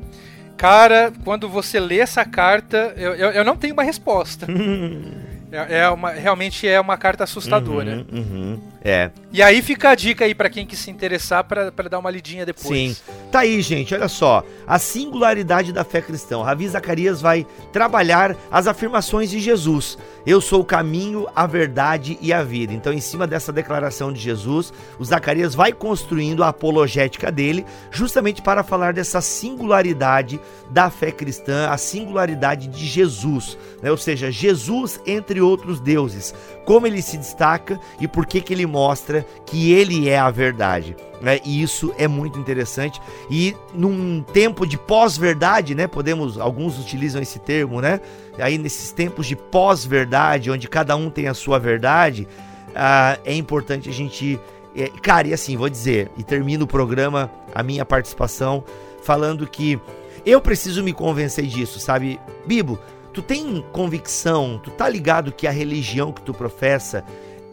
cara, 0.56 1.12
quando 1.24 1.48
você 1.48 1.78
lê 1.78 2.00
essa 2.00 2.24
carta, 2.24 2.92
eu, 2.96 3.14
eu, 3.14 3.30
eu 3.30 3.44
não 3.44 3.56
tenho 3.56 3.74
uma 3.74 3.84
resposta. 3.84 4.44
É, 5.50 5.80
é 5.80 5.88
uma, 5.88 6.10
realmente 6.10 6.66
é 6.68 6.80
uma 6.80 6.96
carta 6.96 7.24
assustadora. 7.24 8.04
Uhum, 8.12 8.18
uhum. 8.18 8.60
É. 8.84 9.10
E 9.32 9.42
aí 9.42 9.60
fica 9.60 9.90
a 9.90 9.94
dica 9.94 10.24
aí 10.24 10.34
pra 10.34 10.48
quem 10.48 10.66
que 10.66 10.76
se 10.76 10.90
interessar 10.90 11.44
pra 11.44 11.72
pra 11.72 11.88
dar 11.88 11.98
uma 11.98 12.10
lidinha 12.10 12.46
depois. 12.46 12.68
Sim. 12.68 12.96
Tá 13.30 13.40
aí, 13.40 13.60
gente, 13.60 13.94
olha 13.94 14.08
só. 14.08 14.44
A 14.66 14.78
singularidade 14.78 15.72
da 15.72 15.84
fé 15.84 16.00
cristã. 16.00 16.42
Ravi 16.42 16.68
Zacarias 16.68 17.20
vai 17.20 17.46
trabalhar 17.72 18.36
as 18.50 18.66
afirmações 18.66 19.30
de 19.30 19.40
Jesus. 19.40 19.98
Eu 20.26 20.40
sou 20.40 20.60
o 20.60 20.64
caminho, 20.64 21.26
a 21.34 21.46
verdade 21.46 22.18
e 22.20 22.32
a 22.32 22.42
vida. 22.42 22.72
Então, 22.72 22.92
em 22.92 23.00
cima 23.00 23.26
dessa 23.26 23.52
declaração 23.52 24.12
de 24.12 24.20
Jesus, 24.20 24.72
o 24.98 25.04
Zacarias 25.04 25.54
vai 25.54 25.72
construindo 25.72 26.44
a 26.44 26.48
apologética 26.48 27.32
dele, 27.32 27.64
justamente 27.90 28.42
para 28.42 28.62
falar 28.62 28.92
dessa 28.92 29.20
singularidade 29.20 30.38
da 30.70 30.90
fé 30.90 31.10
cristã, 31.10 31.68
a 31.70 31.78
singularidade 31.78 32.68
de 32.68 32.86
Jesus, 32.86 33.56
né? 33.82 33.90
Ou 33.90 33.96
seja, 33.96 34.30
Jesus 34.30 35.00
entre 35.06 35.37
outros 35.40 35.80
deuses. 35.80 36.34
Como 36.64 36.86
ele 36.86 37.02
se 37.02 37.16
destaca 37.16 37.78
e 38.00 38.06
por 38.08 38.26
que 38.26 38.40
que 38.40 38.52
ele 38.52 38.66
mostra 38.66 39.24
que 39.46 39.72
ele 39.72 40.08
é 40.08 40.18
a 40.18 40.30
verdade 40.30 40.96
né? 41.20 41.40
E 41.44 41.62
isso 41.62 41.92
é 41.98 42.06
muito 42.06 42.38
interessante. 42.38 43.00
E 43.30 43.56
num 43.74 44.22
tempo 44.22 44.66
de 44.66 44.78
pós-verdade, 44.78 45.74
né? 45.74 45.86
Podemos, 45.86 46.38
alguns 46.38 46.78
utilizam 46.78 47.20
esse 47.20 47.38
termo, 47.38 47.80
né? 47.80 48.00
Aí 48.38 48.58
nesses 48.58 48.92
tempos 48.92 49.26
de 49.26 49.36
pós-verdade, 49.36 50.50
onde 50.50 50.68
cada 50.68 50.96
um 50.96 51.10
tem 51.10 51.28
a 51.28 51.34
sua 51.34 51.58
verdade, 51.58 52.28
ah, 52.74 53.18
é 53.24 53.34
importante 53.34 53.88
a 53.88 53.92
gente. 53.92 54.38
é, 54.76 54.88
cara, 54.88 55.28
e 55.28 55.32
assim, 55.32 55.56
vou 55.56 55.68
dizer, 55.68 56.10
e 56.16 56.22
termino 56.22 56.64
o 56.64 56.68
programa, 56.68 57.30
a 57.54 57.62
minha 57.62 57.84
participação, 57.84 58.62
falando 59.02 59.46
que 59.46 59.80
eu 60.24 60.40
preciso 60.40 60.82
me 60.82 60.92
convencer 60.92 61.46
disso, 61.46 61.80
sabe? 61.80 62.20
Bibo, 62.46 62.78
tu 63.12 63.22
tem 63.22 63.64
convicção, 63.72 64.60
tu 64.62 64.70
tá 64.70 64.88
ligado 64.88 65.32
que 65.32 65.46
a 65.46 65.50
religião 65.50 66.12
que 66.12 66.22
tu 66.22 66.32
professa, 66.32 67.04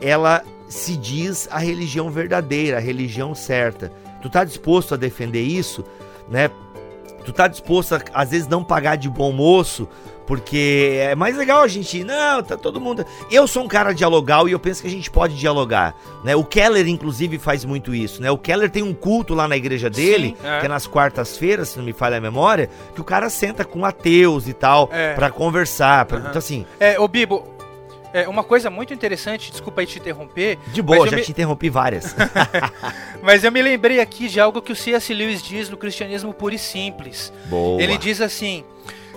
ela 0.02 0.44
se 0.68 0.98
diz 0.98 1.48
a 1.52 1.60
religião 1.60 2.10
verdadeira, 2.10 2.78
a 2.78 2.82
religião 2.82 3.34
certa. 3.36 3.92
Tu 4.22 4.30
tá 4.30 4.44
disposto 4.44 4.94
a 4.94 4.98
defender 4.98 5.44
isso, 5.44 5.84
né? 6.30 6.50
tu 7.26 7.34
tá 7.34 7.48
disposto 7.48 7.96
a, 7.96 8.02
às 8.14 8.30
vezes, 8.30 8.48
não 8.48 8.64
pagar 8.64 8.96
de 8.96 9.10
bom 9.10 9.32
moço, 9.32 9.90
porque 10.26 10.98
é 11.00 11.16
mais 11.16 11.38
legal 11.38 11.62
a 11.62 11.68
gente, 11.68 12.04
não, 12.04 12.42
tá 12.42 12.58
todo 12.58 12.82
mundo. 12.82 13.06
Eu 13.30 13.48
sou 13.48 13.64
um 13.64 13.68
cara 13.68 13.94
dialogal 13.94 14.48
e 14.50 14.52
eu 14.52 14.60
penso 14.60 14.82
que 14.82 14.88
a 14.88 14.92
gente 14.92 15.10
pode 15.10 15.36
dialogar, 15.36 15.96
né? 16.24 16.36
O 16.36 16.44
Keller 16.44 16.88
inclusive 16.88 17.38
faz 17.38 17.64
muito 17.64 17.94
isso, 17.94 18.22
né? 18.22 18.32
O 18.32 18.38
Keller 18.38 18.70
tem 18.70 18.84
um 18.84 18.94
culto 18.94 19.34
lá 19.34 19.48
na 19.48 19.56
igreja 19.56 19.90
dele, 19.90 20.36
Sim, 20.40 20.48
é. 20.48 20.60
que 20.60 20.66
é 20.66 20.70
nas 20.70 20.88
quartas-feiras, 20.88 21.70
se 21.70 21.78
não 21.78 21.86
me 21.86 21.94
falha 21.94 22.18
a 22.18 22.22
memória, 22.22 22.70
que 22.94 23.02
o 23.02 23.04
cara 23.04 23.30
senta 23.30 23.64
com 23.64 23.86
ateus 23.86 24.48
e 24.48 24.54
tal 24.54 24.90
é. 24.92 25.14
para 25.14 25.30
conversar, 25.30 26.06
pra, 26.06 26.18
uhum. 26.18 26.24
então 26.28 26.40
assim. 26.40 26.66
É, 26.80 27.00
o 27.00 27.08
Bibo, 27.08 27.56
é, 28.16 28.30
uma 28.30 28.46
coisa 28.46 28.70
muito 28.70 28.94
interessante, 28.94 29.52
desculpa 29.52 29.82
aí 29.82 29.88
te 29.88 30.00
interromper. 30.00 30.58
De 30.68 30.82
boa, 30.82 31.06
já 31.06 31.18
me... 31.18 31.22
te 31.22 31.32
interrompi 31.32 31.70
várias. 31.70 32.16
mas 33.22 33.44
eu 33.44 33.52
me 33.52 33.62
lembrei 33.62 34.00
aqui 34.00 34.30
de 34.30 34.40
algo 34.40 34.62
que 34.62 34.72
o 34.72 34.76
C.S. 34.76 35.14
Lewis 35.14 35.44
diz 35.44 35.70
no 35.70 35.76
Cristianismo 35.76 36.34
Puro 36.34 36.56
e 36.56 36.58
Simples. 36.58 37.34
Boa. 37.48 37.82
Ele 37.82 37.98
diz 37.98 38.22
assim: 38.22 38.64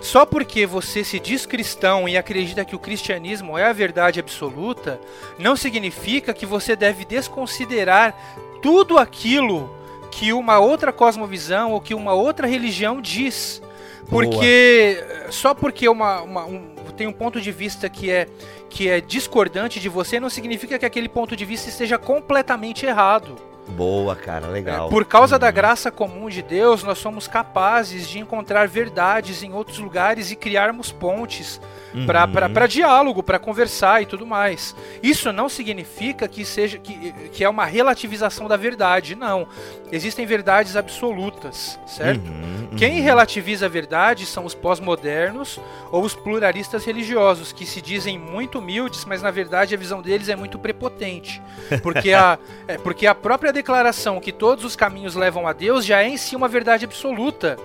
só 0.00 0.24
porque 0.24 0.66
você 0.66 1.02
se 1.02 1.18
diz 1.18 1.44
cristão 1.44 2.08
e 2.08 2.16
acredita 2.16 2.64
que 2.64 2.76
o 2.76 2.78
cristianismo 2.78 3.58
é 3.58 3.64
a 3.64 3.72
verdade 3.72 4.20
absoluta, 4.20 5.00
não 5.38 5.56
significa 5.56 6.32
que 6.32 6.46
você 6.46 6.76
deve 6.76 7.04
desconsiderar 7.04 8.14
tudo 8.62 8.98
aquilo 8.98 9.74
que 10.10 10.32
uma 10.32 10.58
outra 10.58 10.92
cosmovisão 10.92 11.72
ou 11.72 11.80
que 11.80 11.94
uma 11.94 12.12
outra 12.12 12.46
religião 12.46 13.00
diz. 13.00 13.62
Porque 14.08 15.04
Boa. 15.20 15.32
só 15.32 15.54
porque 15.54 15.88
uma, 15.88 16.22
uma 16.22 16.44
um, 16.46 16.74
tem 16.96 17.06
um 17.06 17.12
ponto 17.12 17.40
de 17.40 17.52
vista 17.52 17.88
que 17.88 18.10
é 18.10 18.26
que 18.70 18.88
é 18.88 19.00
discordante 19.00 19.80
de 19.80 19.88
você, 19.88 20.20
não 20.20 20.28
significa 20.28 20.78
que 20.78 20.84
aquele 20.84 21.08
ponto 21.08 21.34
de 21.34 21.44
vista 21.44 21.70
esteja 21.70 21.96
completamente 21.96 22.84
errado. 22.84 23.47
Boa, 23.68 24.16
cara, 24.16 24.46
legal. 24.48 24.86
É, 24.86 24.90
por 24.90 25.04
causa 25.04 25.36
uhum. 25.36 25.40
da 25.40 25.50
graça 25.50 25.90
comum 25.90 26.28
de 26.28 26.42
Deus, 26.42 26.82
nós 26.82 26.98
somos 26.98 27.28
capazes 27.28 28.08
de 28.08 28.18
encontrar 28.18 28.66
verdades 28.66 29.42
em 29.42 29.52
outros 29.52 29.78
lugares 29.78 30.30
e 30.30 30.36
criarmos 30.36 30.90
pontes 30.90 31.60
uhum. 31.94 32.06
para 32.52 32.66
diálogo, 32.66 33.22
para 33.22 33.38
conversar 33.38 34.02
e 34.02 34.06
tudo 34.06 34.26
mais. 34.26 34.74
Isso 35.02 35.32
não 35.32 35.48
significa 35.48 36.28
que 36.28 36.44
seja 36.44 36.78
que, 36.78 37.12
que 37.30 37.44
é 37.44 37.48
uma 37.48 37.64
relativização 37.64 38.48
da 38.48 38.56
verdade, 38.56 39.14
não. 39.14 39.46
Existem 39.90 40.26
verdades 40.26 40.76
absolutas, 40.76 41.78
certo? 41.86 42.28
Uhum, 42.28 42.76
Quem 42.76 42.98
uhum. 42.98 43.04
relativiza 43.04 43.66
a 43.66 43.68
verdade 43.68 44.26
são 44.26 44.44
os 44.44 44.54
pós-modernos 44.54 45.60
ou 45.90 46.02
os 46.02 46.14
pluralistas 46.14 46.84
religiosos, 46.84 47.52
que 47.52 47.64
se 47.64 47.80
dizem 47.80 48.18
muito 48.18 48.58
humildes, 48.58 49.04
mas 49.04 49.22
na 49.22 49.30
verdade 49.30 49.74
a 49.74 49.78
visão 49.78 50.02
deles 50.02 50.28
é 50.28 50.36
muito 50.36 50.58
prepotente. 50.58 51.40
Porque 51.82 52.12
a, 52.12 52.38
é, 52.68 52.76
porque 52.78 53.06
a 53.06 53.14
própria 53.14 53.52
declaração 53.58 54.20
que 54.20 54.32
todos 54.32 54.64
os 54.64 54.76
caminhos 54.76 55.14
levam 55.14 55.46
a 55.46 55.52
Deus 55.52 55.84
já 55.84 56.02
é 56.02 56.08
em 56.08 56.16
si 56.16 56.36
uma 56.36 56.48
verdade 56.48 56.84
absoluta. 56.84 57.58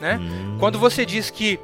Né? 0.00 0.18
Hum. 0.20 0.56
Quando 0.58 0.78
você 0.78 1.04
diz 1.06 1.30
que 1.30 1.58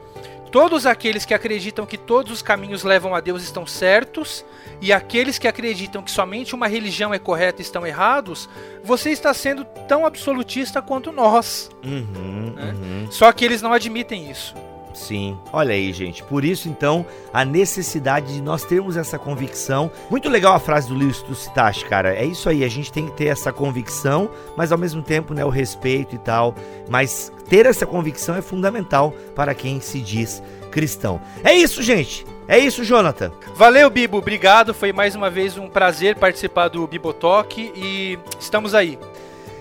todos 0.51 0.87
aqueles 0.87 1.25
que 1.25 1.35
acreditam 1.35 1.85
que 1.85 1.99
todos 1.99 2.33
os 2.33 2.43
caminhos 2.43 2.83
levam 2.83 3.15
a 3.15 3.21
Deus 3.21 3.43
estão 3.43 3.67
certos, 3.67 4.45
e 4.81 4.93
aqueles 4.93 5.39
que 5.39 5.49
acreditam 5.49 6.03
que 6.03 6.11
somente 6.11 6.55
uma 6.55 6.67
religião 6.67 7.13
é 7.13 7.19
correta 7.19 7.61
estão 7.63 7.87
errados, 7.87 8.49
você 8.83 9.11
está 9.11 9.33
sendo 9.35 9.65
tão 9.87 10.07
absolutista 10.07 10.81
quanto 10.81 11.13
nós. 11.13 11.71
Uhum, 11.85 12.55
né? 12.57 12.75
uhum. 12.75 13.09
Só 13.11 13.31
que 13.33 13.45
eles 13.45 13.63
não 13.63 13.73
admitem 13.73 14.31
isso. 14.31 14.55
Sim, 14.97 15.39
olha 15.53 15.75
aí, 15.75 15.93
gente. 15.93 16.23
Por 16.23 16.43
isso, 16.43 16.71
então, 16.71 17.05
a 17.31 17.45
necessidade 17.45 18.33
de 18.33 18.41
nós 18.41 18.65
termos 18.65 18.97
essa 18.97 19.19
convicção. 19.19 19.91
Muito 20.09 20.27
legal 20.31 20.55
a 20.55 20.59
frase 20.59 20.89
do 20.89 20.95
Lewis 20.95 21.21
tu 21.21 21.35
citaste, 21.35 21.85
cara. 21.85 22.15
É 22.15 22.25
isso 22.25 22.49
aí, 22.49 22.65
a 22.65 22.69
gente 22.69 22.91
tem 22.91 23.05
que 23.05 23.13
ter 23.13 23.27
essa 23.27 23.53
convicção, 23.53 24.31
mas 24.57 24.73
ao 24.73 24.79
mesmo 24.79 25.03
tempo, 25.03 25.35
né, 25.35 25.45
o 25.45 25.51
respeito 25.51 26.15
e 26.15 26.19
tal. 26.19 26.55
Mas 26.89 27.31
ter 27.47 27.67
essa 27.67 27.85
convicção 27.85 28.35
é 28.35 28.41
fundamental 28.41 29.13
para 29.35 29.55
quem 29.55 29.83
se 29.83 30.01
diz 30.01 30.43
cristão. 30.71 31.21
É 31.45 31.53
isso, 31.53 31.83
gente. 31.83 32.25
É 32.49 32.59
isso, 32.59 32.83
Jonathan. 32.83 33.31
Valeu, 33.55 33.91
Bibo. 33.91 34.17
Obrigado. 34.17 34.73
Foi 34.73 34.95
mais 34.95 35.15
uma 35.15 35.29
vez 35.29 35.59
um 35.59 35.69
prazer 35.69 36.17
participar 36.17 36.69
do 36.69 36.87
Bibotalk 36.87 37.73
e 37.77 38.19
estamos 38.41 38.75
aí. 38.75 38.99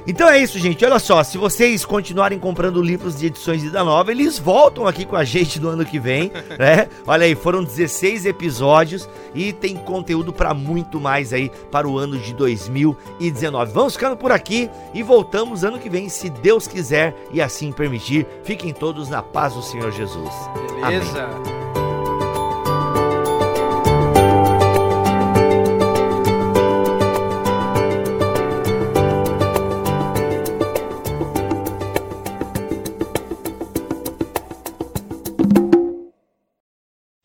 Então 0.07 0.29
é 0.29 0.39
isso, 0.39 0.59
gente. 0.59 0.83
Olha 0.85 0.99
só, 0.99 1.23
se 1.23 1.37
vocês 1.37 1.83
continuarem 1.83 2.37
comprando 2.37 2.81
livros 2.81 3.17
de 3.17 3.27
edições 3.27 3.63
Vida 3.63 3.83
Nova, 3.83 4.11
eles 4.11 4.37
voltam 4.37 4.85
aqui 4.85 5.05
com 5.05 5.15
a 5.15 5.23
gente 5.23 5.59
no 5.59 5.69
ano 5.69 5.85
que 5.85 5.99
vem, 5.99 6.31
né? 6.59 6.87
Olha 7.07 7.25
aí, 7.25 7.35
foram 7.35 7.63
16 7.63 8.25
episódios 8.25 9.09
e 9.33 9.51
tem 9.51 9.75
conteúdo 9.75 10.31
para 10.31 10.53
muito 10.53 10.99
mais 10.99 11.33
aí 11.33 11.51
para 11.71 11.87
o 11.87 11.97
ano 11.97 12.17
de 12.17 12.33
2019. 12.33 13.71
Vamos 13.71 13.93
ficando 13.93 14.15
por 14.15 14.31
aqui 14.31 14.69
e 14.93 15.01
voltamos 15.01 15.63
ano 15.63 15.79
que 15.79 15.89
vem, 15.89 16.07
se 16.09 16.29
Deus 16.29 16.67
quiser 16.67 17.15
e 17.31 17.41
assim 17.41 17.71
permitir. 17.71 18.27
Fiquem 18.43 18.73
todos 18.73 19.09
na 19.09 19.21
paz 19.21 19.53
do 19.53 19.63
Senhor 19.63 19.91
Jesus. 19.91 20.33
Beleza. 20.79 21.23
Amém. 21.23 21.94